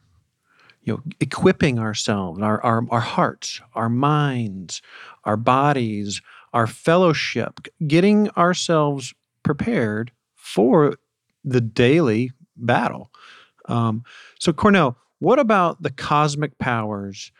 [0.83, 4.81] You know, equipping ourselves, our our, our hearts, our minds,
[5.23, 6.21] our bodies,
[6.53, 10.95] our fellowship, getting ourselves prepared for
[11.43, 13.11] the daily battle.
[13.67, 14.03] Um,
[14.39, 17.31] so, Cornel, what about the cosmic powers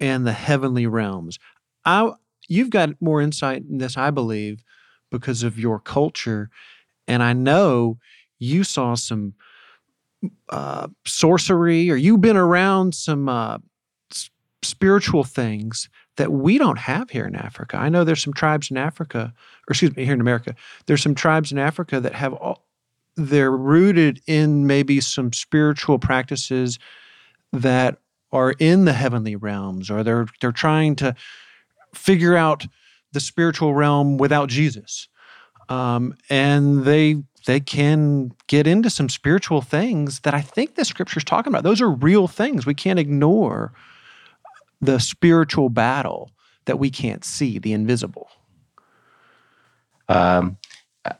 [0.00, 1.38] and the heavenly realms.
[1.84, 2.12] I,
[2.48, 4.62] you've got more insight in this, I believe,
[5.10, 6.50] because of your culture.
[7.06, 7.98] And I know
[8.38, 9.34] you saw some
[10.48, 13.58] uh, sorcery or you've been around some uh,
[14.10, 14.30] s-
[14.62, 17.76] spiritual things that we don't have here in Africa.
[17.76, 19.32] I know there's some tribes in Africa,
[19.68, 20.54] or excuse me, here in America,
[20.86, 22.66] there's some tribes in Africa that have all,
[23.16, 26.78] they're rooted in maybe some spiritual practices
[27.52, 27.98] that
[28.32, 31.14] are in the heavenly realms or they're they're trying to
[31.94, 32.66] figure out
[33.12, 35.08] the spiritual realm without Jesus.
[35.68, 41.24] Um, and they they can get into some spiritual things that I think the scripture's
[41.24, 41.62] talking about.
[41.62, 42.66] Those are real things.
[42.66, 43.72] We can't ignore
[44.80, 46.30] the spiritual battle
[46.66, 48.28] that we can't see, the invisible.
[50.08, 50.58] Um,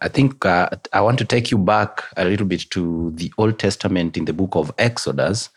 [0.00, 3.58] I think uh, I want to take you back a little bit to the Old
[3.58, 5.48] Testament in the book of Exodus,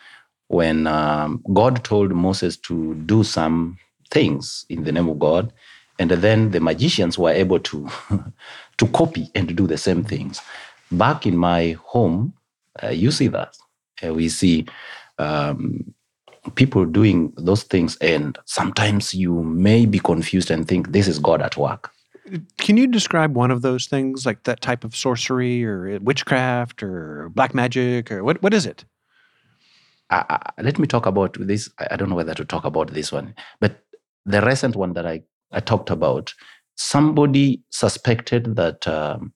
[0.51, 3.77] when um, God told Moses to do some
[4.09, 5.53] things in the name of God,
[5.97, 7.89] and then the magicians were able to
[8.77, 10.41] to copy and do the same things.
[10.91, 12.33] Back in my home,
[12.83, 13.57] uh, you see that
[14.05, 14.65] uh, we see
[15.19, 15.93] um,
[16.55, 21.41] people doing those things, and sometimes you may be confused and think this is God
[21.41, 21.91] at work.
[22.57, 27.29] Can you describe one of those things, like that type of sorcery or witchcraft or
[27.29, 28.41] black magic, or what?
[28.43, 28.83] What is it?
[30.61, 31.69] Let me talk about this.
[31.89, 33.83] I don't know whether to talk about this one, but
[34.25, 35.21] the recent one that I,
[35.51, 36.33] I talked about,
[36.75, 39.33] somebody suspected that um,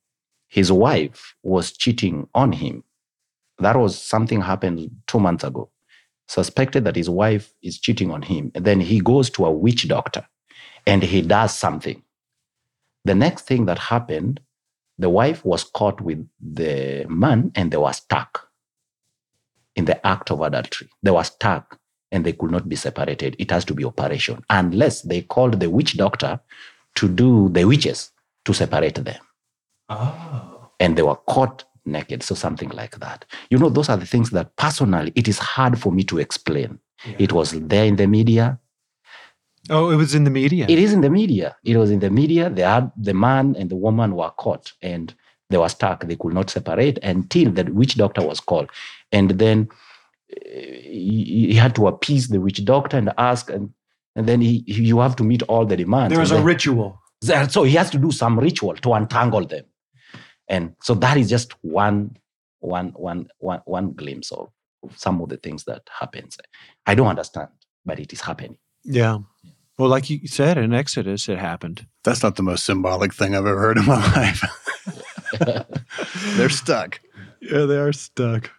[0.47, 2.83] his wife was cheating on him.
[3.59, 5.69] That was something happened two months ago.
[6.27, 8.51] Suspected that his wife is cheating on him.
[8.53, 10.27] And then he goes to a witch doctor
[10.85, 12.01] and he does something.
[13.05, 14.41] The next thing that happened,
[14.97, 18.44] the wife was caught with the man and they were stuck
[19.75, 20.89] in the act of adultery.
[21.03, 21.79] They were stuck
[22.11, 23.35] and they could not be separated.
[23.39, 26.39] It has to be operation, unless they called the witch doctor
[26.95, 28.11] to do the witches
[28.45, 29.21] to separate them.
[29.89, 30.69] Oh.
[30.79, 32.23] And they were caught naked.
[32.23, 33.25] So something like that.
[33.49, 36.79] You know, those are the things that personally it is hard for me to explain.
[37.05, 37.15] Yeah.
[37.19, 38.59] It was there in the media.
[39.69, 40.65] Oh, it was in the media.
[40.69, 41.55] It is in the media.
[41.63, 42.49] It was in the media.
[42.49, 45.13] They had the man and the woman were caught and
[45.49, 46.05] they were stuck.
[46.05, 48.69] They could not separate until the witch doctor was called.
[49.11, 49.69] And then
[50.31, 53.71] eh, he, he had to appease the witch doctor and ask, and,
[54.15, 56.11] and then he, you have to meet all the demands.
[56.11, 56.99] There was a then, ritual.
[57.21, 59.65] So he has to do some ritual to untangle them.
[60.47, 62.17] And so that is just one,
[62.59, 64.49] one, one, one, one glimpse of
[64.95, 66.37] some of the things that happens.
[66.85, 67.49] I don't understand,
[67.85, 68.57] but it is happening.
[68.83, 69.19] Yeah.
[69.77, 71.85] Well, like you said in Exodus, it happened.
[72.03, 74.43] That's not the most symbolic thing I've ever heard in my life.
[76.37, 77.01] They're stuck.
[77.41, 78.51] Yeah, they are stuck.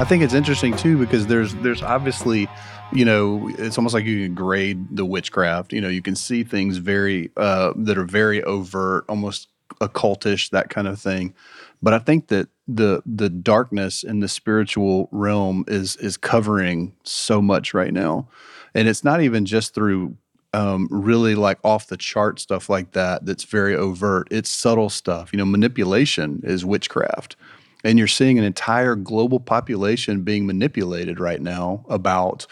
[0.00, 2.48] I think it's interesting too because there's there's obviously,
[2.92, 5.72] you know, it's almost like you can grade the witchcraft.
[5.72, 9.48] You know, you can see things very uh, that are very overt, almost
[9.80, 11.34] occultish, that kind of thing.
[11.82, 17.40] But I think that the the darkness in the spiritual realm is is covering so
[17.40, 18.28] much right now,
[18.74, 20.16] and it's not even just through
[20.52, 23.24] um, really like off the chart stuff like that.
[23.24, 24.28] That's very overt.
[24.30, 25.32] It's subtle stuff.
[25.32, 27.36] You know, manipulation is witchcraft
[27.84, 32.46] and you're seeing an entire global population being manipulated right now about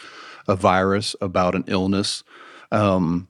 [0.47, 2.23] a virus, about an illness.
[2.71, 3.27] Um,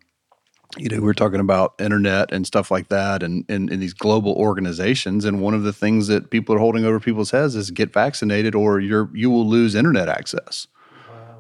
[0.78, 4.34] you know, we're talking about internet and stuff like that, and, and, and these global
[4.34, 5.26] organizations.
[5.26, 8.54] And one of the things that people are holding over people's heads is get vaccinated,
[8.56, 10.68] or you're you will lose internet access.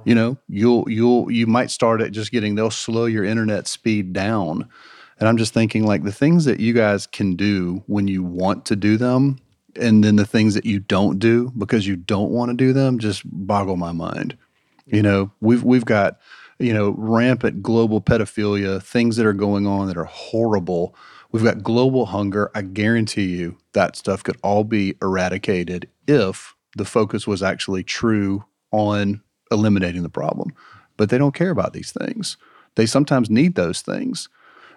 [0.05, 4.13] You know, you'll you'll you might start at just getting they'll slow your internet speed
[4.13, 4.69] down.
[5.19, 8.65] And I'm just thinking like the things that you guys can do when you want
[8.67, 9.39] to do them
[9.75, 12.99] and then the things that you don't do because you don't want to do them
[12.99, 14.38] just boggle my mind.
[14.85, 16.19] You know, we've we've got
[16.57, 20.95] you know rampant global pedophilia, things that are going on that are horrible.
[21.31, 22.49] We've got global hunger.
[22.55, 28.45] I guarantee you that stuff could all be eradicated if the focus was actually true
[28.71, 30.53] on eliminating the problem.
[30.97, 32.38] But they don't care about these things.
[32.75, 34.29] They sometimes need those things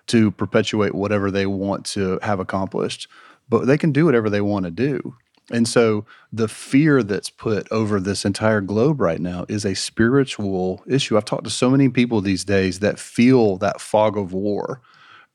[0.08, 3.08] to perpetuate whatever they want to have accomplished
[3.52, 5.14] but they can do whatever they want to do.
[5.50, 10.82] And so the fear that's put over this entire globe right now is a spiritual
[10.86, 11.18] issue.
[11.18, 14.80] I've talked to so many people these days that feel that fog of war,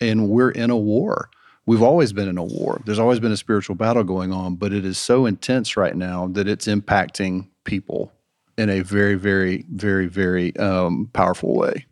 [0.02, 1.30] and we're in a war.
[1.68, 2.82] We've always been in a war.
[2.86, 6.26] There's always been a spiritual battle going on, but it is so intense right now
[6.30, 8.12] that it's impacting people
[8.58, 11.86] in a very, very, very, very um, powerful way.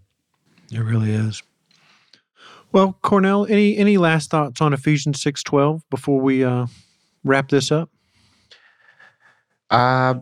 [0.71, 1.43] It really is.
[2.71, 6.65] Well, Cornel, any any last thoughts on Ephesians six twelve before we uh,
[7.23, 7.89] wrap this up?
[9.69, 10.15] Uh,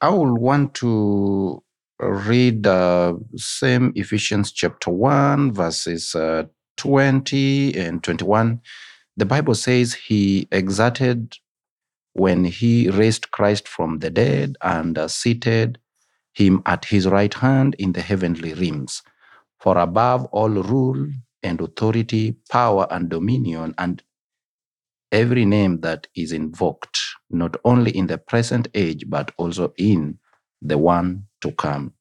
[0.00, 1.62] I will want to
[1.98, 6.44] read uh, same Ephesians chapter 1, verses uh,
[6.76, 8.60] 20 and 21.
[9.16, 11.38] The Bible says he exerted
[12.12, 15.78] when he raised Christ from the dead and uh, seated
[16.34, 19.02] him at his right hand in the heavenly realms.
[19.60, 21.08] For above all rule
[21.42, 24.02] and authority, power and dominion, and
[25.12, 26.98] every name that is invoked,
[27.30, 30.18] not only in the present age, but also in
[30.62, 31.94] the one to come.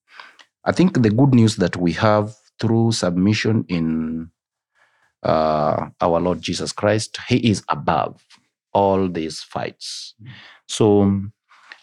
[0.65, 4.31] I think the good news that we have through submission in
[5.23, 8.23] uh, our Lord Jesus Christ, He is above
[8.73, 10.15] all these fights.
[10.67, 11.21] So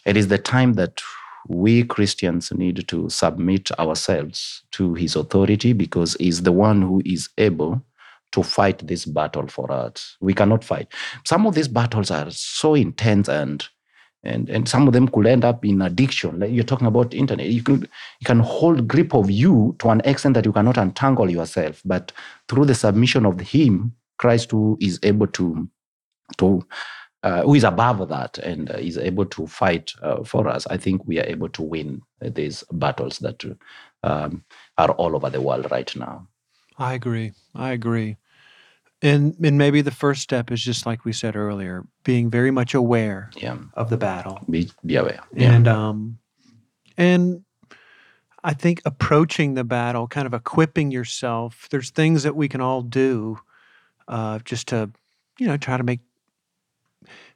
[0.06, 1.02] it is the time that
[1.48, 7.28] we Christians need to submit ourselves to his authority because he's the one who is
[7.38, 7.82] able
[8.32, 10.16] to fight this battle for us.
[10.20, 10.88] We cannot fight.
[11.24, 13.66] Some of these battles are so intense and
[14.22, 16.40] and and some of them could end up in addiction.
[16.40, 17.46] Like you're talking about internet.
[17.46, 17.82] You could
[18.20, 21.80] you can hold grip of you to an extent that you cannot untangle yourself.
[21.84, 22.12] But
[22.48, 25.68] through the submission of him, Christ who is able to
[26.38, 26.66] to
[27.22, 30.76] uh, who is above that and uh, is able to fight uh, for us, I
[30.76, 33.44] think we are able to win these battles that
[34.02, 34.44] um,
[34.78, 36.26] are all over the world right now.
[36.78, 37.32] I agree.
[37.54, 38.16] I agree.
[39.02, 42.74] And and maybe the first step is just like we said earlier, being very much
[42.74, 43.56] aware yeah.
[43.74, 44.40] of the battle.
[44.48, 45.20] Be, be aware.
[45.34, 45.52] Yeah.
[45.52, 46.18] And um
[46.98, 47.44] and
[48.42, 51.68] I think approaching the battle, kind of equipping yourself.
[51.70, 53.38] There's things that we can all do
[54.08, 54.90] uh, just to,
[55.38, 56.00] you know, try to make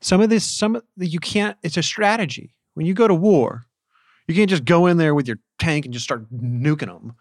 [0.05, 1.57] some of this, some of the, you can't.
[1.63, 2.55] It's a strategy.
[2.75, 3.65] When you go to war,
[4.29, 7.15] you can't just go in there with your tank and just start nuking them.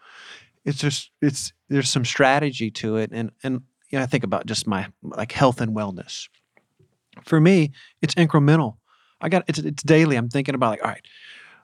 [0.66, 4.44] It's just it's there's some strategy to it, and and you know, I think about
[4.44, 6.28] just my like health and wellness.
[7.24, 7.72] For me,
[8.02, 8.76] it's incremental.
[9.18, 10.16] I got it's it's daily.
[10.16, 11.06] I'm thinking about like, all right,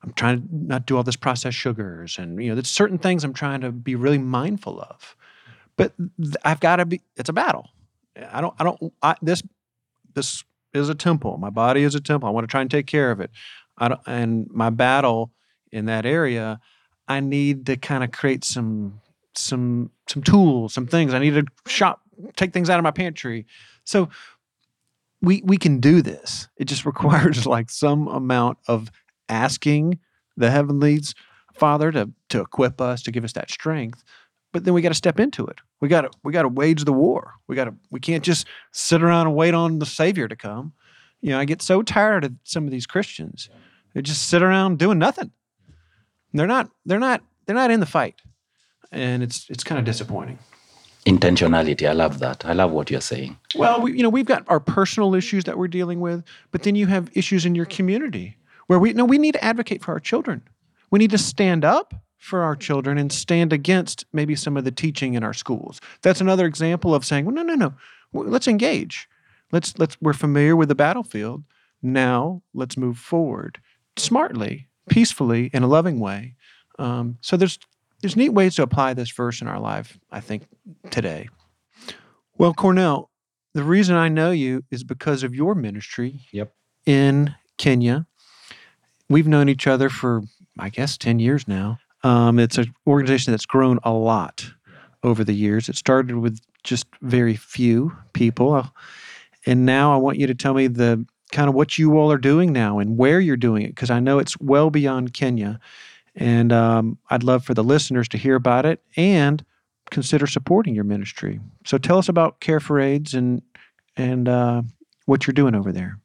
[0.02, 3.24] I'm trying to not do all this processed sugars, and you know, there's certain things
[3.24, 5.14] I'm trying to be really mindful of.
[5.76, 5.92] But
[6.46, 7.02] I've got to be.
[7.18, 7.68] It's a battle.
[8.32, 8.54] I don't.
[8.58, 8.92] I don't.
[9.02, 9.42] I, this
[10.14, 11.36] this is a temple.
[11.38, 12.28] My body is a temple.
[12.28, 13.30] I want to try and take care of it.
[14.06, 15.32] And my battle
[15.72, 16.60] in that area,
[17.08, 19.00] I need to kind of create some
[19.34, 21.14] some some tools, some things.
[21.14, 22.00] I need to shop,
[22.36, 23.46] take things out of my pantry.
[23.84, 24.08] So
[25.22, 26.48] we we can do this.
[26.56, 28.90] It just requires like some amount of
[29.28, 29.98] asking
[30.36, 31.14] the heavenlies
[31.54, 34.04] Father to to equip us, to give us that strength.
[34.52, 35.58] But then we got to step into it.
[35.80, 37.34] We got to we got to wage the war.
[37.46, 40.72] We got to we can't just sit around and wait on the Savior to come.
[41.20, 43.50] You know, I get so tired of some of these Christians.
[43.94, 45.30] They just sit around doing nothing.
[46.32, 48.20] They're not they're not they're not in the fight,
[48.92, 50.38] and it's it's kind of disappointing.
[51.06, 51.88] Intentionality.
[51.88, 52.44] I love that.
[52.44, 53.38] I love what you're saying.
[53.54, 56.74] Well, we, you know, we've got our personal issues that we're dealing with, but then
[56.74, 58.36] you have issues in your community
[58.66, 60.42] where we no we need to advocate for our children.
[60.90, 64.70] We need to stand up for our children and stand against maybe some of the
[64.70, 65.80] teaching in our schools.
[66.02, 67.74] That's another example of saying, well, no, no, no,
[68.12, 69.08] let's engage.
[69.50, 71.42] Let's let's we're familiar with the battlefield.
[71.82, 73.58] Now let's move forward
[73.96, 76.36] smartly, peacefully, in a loving way.
[76.78, 77.58] Um, so there's
[78.00, 79.98] there's neat ways to apply this verse in our life.
[80.12, 80.44] I think
[80.90, 81.28] today.
[82.38, 83.10] Well, Cornel,
[83.54, 86.20] the reason I know you is because of your ministry.
[86.32, 86.52] Yep.
[86.86, 88.06] In Kenya,
[89.08, 90.22] we've known each other for
[90.58, 91.78] I guess ten years now.
[92.02, 94.50] Um, it's an organization that's grown a lot
[95.02, 95.68] over the years.
[95.68, 98.70] It started with just very few people,
[99.46, 102.18] and now I want you to tell me the kind of what you all are
[102.18, 105.60] doing now and where you're doing it, because I know it's well beyond Kenya,
[106.14, 109.44] and um, I'd love for the listeners to hear about it and
[109.90, 111.40] consider supporting your ministry.
[111.64, 113.42] So tell us about Care for AIDS and
[113.96, 114.62] and uh,
[115.06, 115.98] what you're doing over there.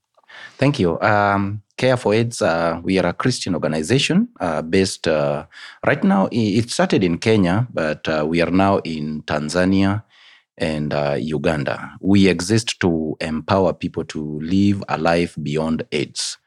[0.58, 1.00] Thank you.
[1.02, 5.46] Um, Care for AIDS, uh, we are a Christian organization uh, based uh,
[5.86, 6.30] right now.
[6.32, 10.04] It started in Kenya, but uh, we are now in Tanzania
[10.58, 11.92] and uh, Uganda.
[12.00, 16.38] We exist to empower people to live a life beyond AIDS.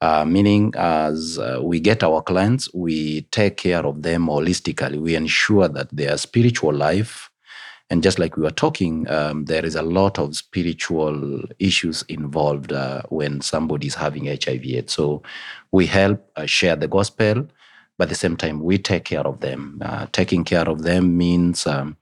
[0.00, 4.98] Uh, meaning, as we get our clients, we take care of them holistically.
[4.98, 7.29] We ensure that their spiritual life
[7.90, 12.72] and just like we were talking, um, there is a lot of spiritual issues involved
[12.72, 14.92] uh, when somebody is having HIV/AIDS.
[14.92, 15.22] So
[15.72, 17.48] we help uh, share the gospel,
[17.98, 19.82] but at the same time, we take care of them.
[19.84, 21.96] Uh, taking care of them means um,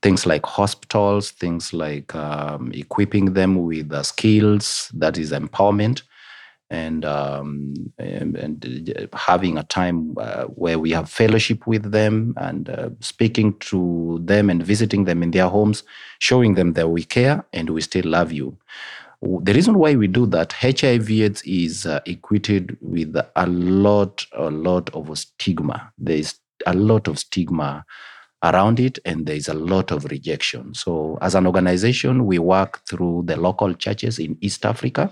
[0.00, 6.02] things like hospitals, things like um, equipping them with the skills, that is empowerment
[6.70, 12.68] and, um, and, and having a time uh, where we have fellowship with them and
[12.68, 15.82] uh, speaking to them and visiting them in their homes,
[16.18, 18.56] showing them that we care and we still love you.
[19.22, 24.90] The reason why we do that, HIV/AIDS is uh, equated with a lot, a lot
[24.94, 25.92] of stigma.
[25.96, 26.34] There is
[26.66, 27.86] a lot of stigma
[28.42, 30.74] around it, and there is a lot of rejection.
[30.74, 35.10] So, as an organization, we work through the local churches in East Africa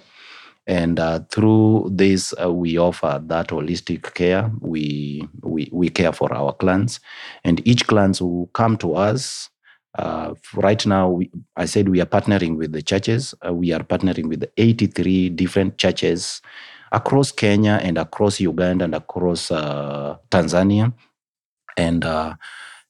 [0.67, 4.51] and uh, through this uh, we offer that holistic care.
[4.61, 7.01] We, we we care for our clients.
[7.45, 9.51] And each clients who come to us
[9.99, 13.35] uh, right now we, i said we are partnering with the churches.
[13.47, 16.41] Uh, we are partnering with 83 different churches
[16.93, 20.93] across kenya and across uganda and across uh, tanzania.
[21.77, 22.35] And uh,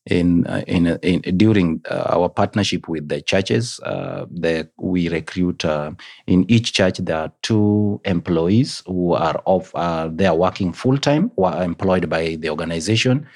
[0.07, 5.09] in, uh, in, uh, in, during uh, our partnership with the churches, uh, the, we
[5.09, 5.93] recruit uh,
[6.27, 9.73] in each church there are two employees who are off.
[10.17, 13.27] they are working full time or are employed by the organization,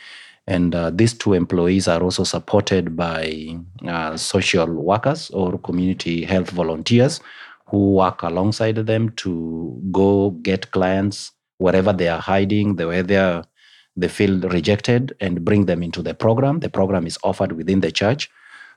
[0.48, 3.56] and these two employees are also supported by
[4.16, 7.20] social workers or community health volunteers
[7.68, 13.16] who work alongside them to go get clients wherever they are hiding, the way they
[13.16, 13.44] are
[13.96, 16.60] they feel rejected and bring them into the program.
[16.60, 18.30] The program is offered within the church.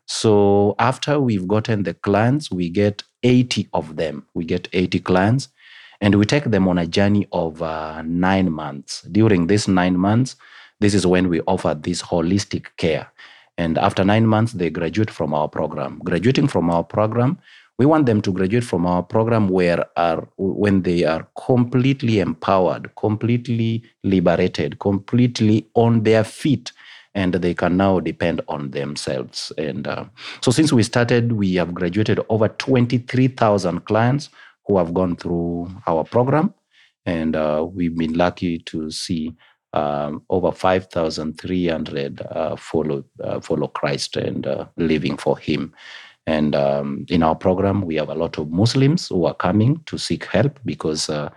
[0.06, 4.26] So after we've gotten the clients, we get 80 of them.
[4.34, 5.50] We get 80 clients
[6.02, 9.02] and we take them on a journey of uh, nine months.
[9.04, 10.36] During these nine months,
[10.80, 13.12] this is when we offer this holistic care.
[13.58, 16.00] And after nine months, they graduate from our program.
[16.06, 17.38] Graduating from our program,
[17.80, 22.94] we want them to graduate from our program where are when they are completely empowered,
[22.98, 26.74] completely liberated, completely on their feet,
[27.16, 29.54] and they can now depend on themselves.
[29.58, 30.06] And uh,
[30.42, 34.30] so, since we started, we have graduated over 23,000 clients
[34.68, 36.54] who have gone through our program,
[37.06, 39.34] and uh, we've been lucky to see
[39.72, 45.74] um, over 5,300 uh, follow uh, follow Christ and uh, living for Him.
[46.28, 49.98] And um, in our program, we have a lot of Muslims who are coming to
[49.98, 51.30] seek help because uh,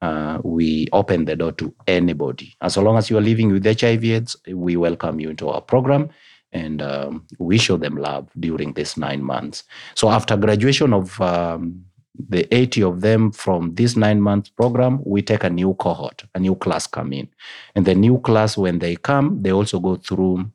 [0.00, 2.54] uh, we open the door to anybody.
[2.62, 6.08] As long as you are living with HIV/AIDS, we welcome you into our program
[6.52, 9.64] and um, we show them love during these nine months.
[9.94, 11.84] So after graduation of um,
[12.28, 16.40] the 80 of them from this nine month program, we take a new cohort, a
[16.40, 17.28] new class come in.
[17.74, 20.50] And the new class, when they come, they also go through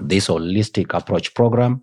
[0.00, 1.82] this holistic approach program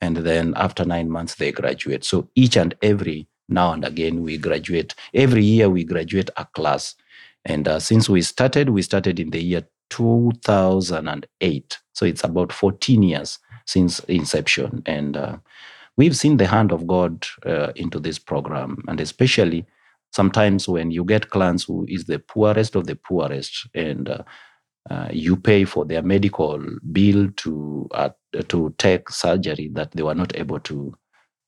[0.00, 2.04] and then after nine months they graduate.
[2.04, 4.94] So each and every now and again we graduate.
[5.12, 6.94] Every year we graduate a class.
[7.44, 13.02] And uh, since we started we started in the year 2008 so it's about 14
[13.02, 14.82] years since inception.
[14.84, 15.36] And uh,
[15.96, 19.64] we've seen the hand of God uh, into this program, and especially
[20.12, 24.22] sometimes when you get clients who is the poorest of the poorest, and uh,
[24.90, 28.10] uh, you pay for their medical bill to uh,
[28.42, 30.94] to take surgery that they were not able to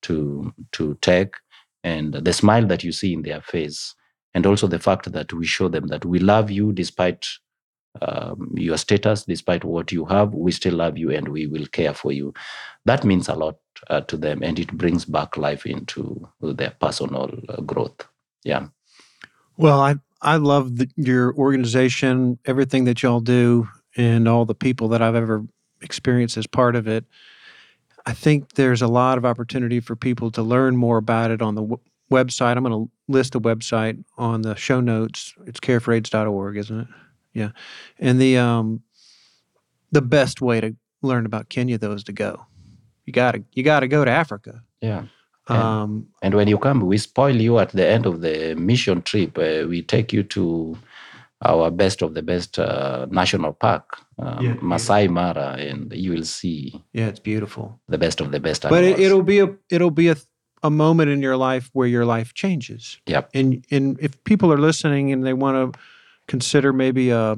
[0.02, 1.36] to to take,
[1.82, 3.94] and the smile that you see in their face,
[4.34, 7.26] and also the fact that we show them that we love you despite
[8.02, 11.94] um, your status, despite what you have, we still love you and we will care
[11.94, 12.34] for you.
[12.84, 13.56] That means a lot
[13.88, 18.06] uh, to them, and it brings back life into their personal uh, growth.
[18.44, 18.66] Yeah.
[19.56, 24.88] Well, I I love the, your organization, everything that y'all do, and all the people
[24.88, 25.44] that I've ever
[25.82, 27.04] experienced as part of it.
[28.06, 31.56] I think there's a lot of opportunity for people to learn more about it on
[31.56, 32.56] the w- website.
[32.56, 35.34] I'm going to list a website on the show notes.
[35.46, 36.86] It's careforaids.org, isn't it?
[37.32, 37.50] Yeah.
[37.98, 38.82] And the um
[39.92, 42.46] the best way to learn about Kenya though is to go.
[43.04, 44.62] You got to you got to go to Africa.
[44.80, 45.04] Yeah.
[45.48, 49.02] And, Um and when you come, we spoil you at the end of the mission
[49.02, 49.36] trip.
[49.36, 50.76] Uh, we take you to
[51.44, 56.24] our best of the best uh, national park, um, Yeah, Masai Mara, and you will
[56.24, 57.78] see yeah, it's beautiful.
[57.88, 58.62] the best of the best.
[58.62, 60.16] But it, it'll be a it'll be a
[60.62, 62.98] a moment in your life where your life changes.
[63.06, 63.30] Yep.
[63.34, 65.78] And and if people are listening and they want to
[66.26, 67.36] consider maybe uh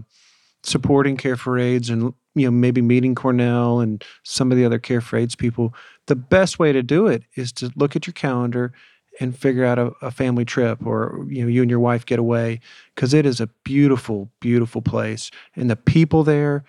[0.63, 4.79] supporting Care for AIDS and you know maybe meeting Cornel and some of the other
[4.79, 5.75] Care for AIDS people,
[6.07, 8.73] the best way to do it is to look at your calendar
[9.21, 12.19] and figure out a, a family trip or you know you and your wife get
[12.19, 12.61] away
[12.95, 15.31] because it is a beautiful beautiful place.
[15.57, 16.65] And the people there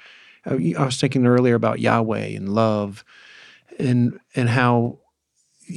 [0.46, 3.04] uh, I was thinking earlier about Yahweh and love
[3.78, 5.00] and and how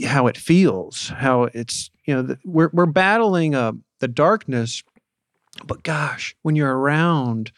[0.07, 4.83] how it feels, how it's you know we're we're battling uh, the darkness,
[5.65, 7.53] but gosh, when you're around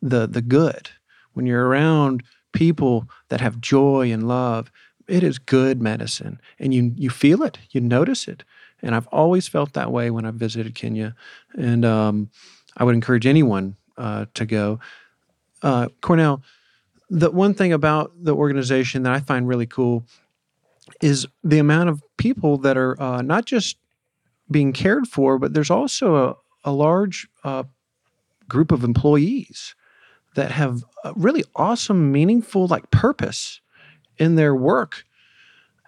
[0.00, 0.90] the the good,
[1.32, 4.70] when you're around people that have joy and love,
[5.06, 8.44] it is good medicine, and you you feel it, you notice it,
[8.82, 11.14] and I've always felt that way when I've visited Kenya,
[11.56, 12.30] and um,
[12.76, 14.80] I would encourage anyone uh, to go.
[15.62, 16.42] Uh, Cornel,
[17.10, 20.04] the one thing about the organization that I find really cool
[21.00, 23.76] is the amount of people that are uh, not just
[24.50, 26.36] being cared for, but there's also a,
[26.70, 27.64] a large uh,
[28.48, 29.74] group of employees
[30.34, 30.82] that have
[31.14, 33.60] really awesome, meaningful like purpose
[34.18, 35.04] in their work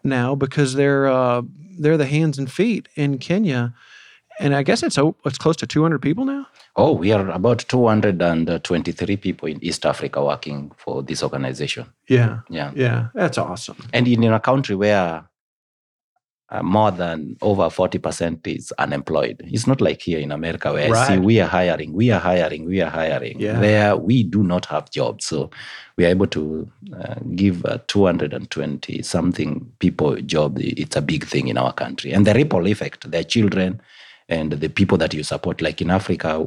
[0.04, 1.42] now because they're uh,
[1.78, 3.74] they're the hands and feet in Kenya,
[4.40, 6.46] and I guess it's it's close to 200 people now.
[6.78, 11.86] Oh, we are about 223 people in East Africa working for this organization.
[12.08, 12.72] Yeah, Yeah.
[12.74, 13.76] yeah, that's awesome.
[13.92, 15.24] And in, in a country where
[16.50, 19.42] uh, more than over 40% is unemployed.
[19.46, 22.66] It's not like here in America where I see we are hiring, we are hiring,
[22.66, 23.40] we are hiring.
[23.40, 23.58] Yeah.
[23.58, 25.26] There we do not have jobs.
[25.26, 25.50] So
[25.96, 26.70] we are able to
[27.00, 30.58] uh, give uh, 220 something people job.
[30.60, 32.12] It's a big thing in our country.
[32.12, 33.80] And the ripple effect, their children
[34.28, 36.46] and the people that you support, like in Africa,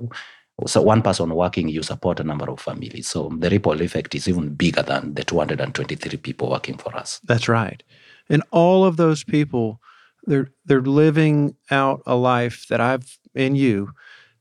[0.65, 3.07] so one person working, you support a number of families.
[3.07, 7.19] So the ripple effect is even bigger than the 223 people working for us.
[7.23, 7.81] That's right.
[8.29, 9.81] And all of those people,
[10.29, 13.91] they're they're living out a life that I've in you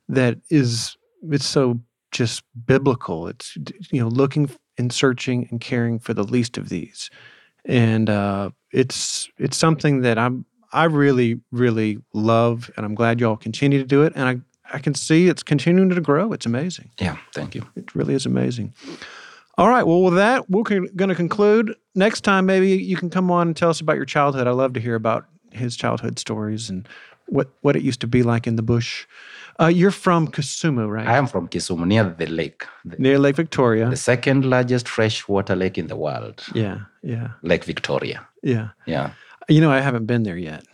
[0.08, 0.96] that is
[1.30, 1.80] it's so
[2.12, 3.26] just biblical.
[3.26, 3.56] It's
[3.90, 7.10] you know looking and searching and caring for the least of these,
[7.64, 13.36] and uh, it's it's something that I'm I really really love, and I'm glad y'all
[13.36, 16.32] continue to do it, and I I can see it's continuing to grow.
[16.32, 16.90] It's amazing.
[17.00, 17.66] Yeah, thank you.
[17.76, 18.74] It really is amazing.
[19.56, 19.82] All right.
[19.82, 21.74] Well, with that, we're going to conclude.
[21.96, 24.46] Next time, maybe you can come on and tell us about your childhood.
[24.46, 26.88] I love to hear about his childhood stories and
[27.26, 29.06] what, what it used to be like in the bush.
[29.60, 31.06] Uh, you're from Kisumu, right?
[31.06, 33.90] I am from Kisumu, near the lake, the, Near Lake Victoria.
[33.90, 38.26] the second largest freshwater lake in the world, yeah, yeah, Lake Victoria.
[38.42, 38.68] yeah.
[38.86, 39.10] Yeah,
[39.48, 40.64] You know, I haven't been there yet.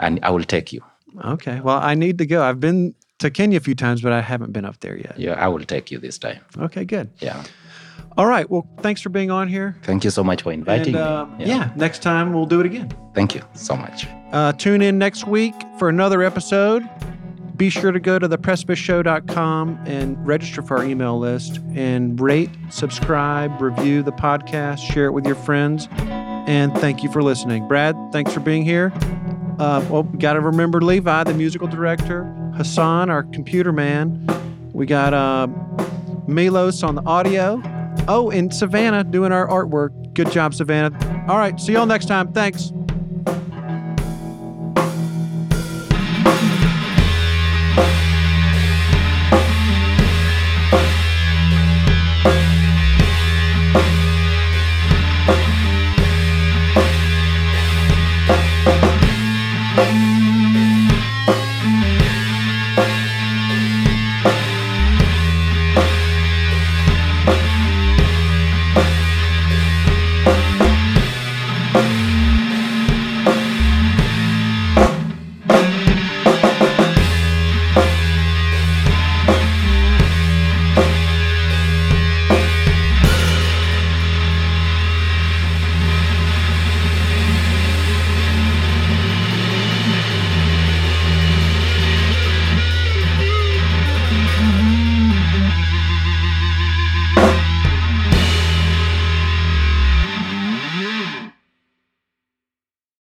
[0.00, 0.82] and I will take you.
[1.24, 1.60] Okay.
[1.60, 2.42] Well, I need to go.
[2.42, 5.14] I've been to Kenya a few times, but I haven't been up there yet.
[5.18, 6.40] Yeah, I will take you this time.
[6.58, 7.10] Okay, good.
[7.20, 7.42] Yeah.
[8.20, 8.50] All right.
[8.50, 9.74] Well, thanks for being on here.
[9.82, 11.46] Thank you so much for inviting and, uh, me.
[11.46, 12.92] yeah, next time we'll do it again.
[13.14, 14.06] Thank you so much.
[14.30, 16.86] Uh, tune in next week for another episode.
[17.56, 23.58] Be sure to go to theprecipice.show.com and register for our email list and rate, subscribe,
[23.62, 25.88] review the podcast, share it with your friends.
[25.96, 27.68] And thank you for listening.
[27.68, 28.92] Brad, thanks for being here.
[29.58, 34.26] Uh, well, we got to remember Levi, the musical director, Hassan, our computer man.
[34.74, 35.46] We got uh,
[36.28, 37.62] Milos on the audio.
[38.08, 40.14] Oh, and Savannah doing our artwork.
[40.14, 41.24] Good job, Savannah.
[41.28, 42.32] All right, see y'all next time.
[42.32, 42.72] Thanks.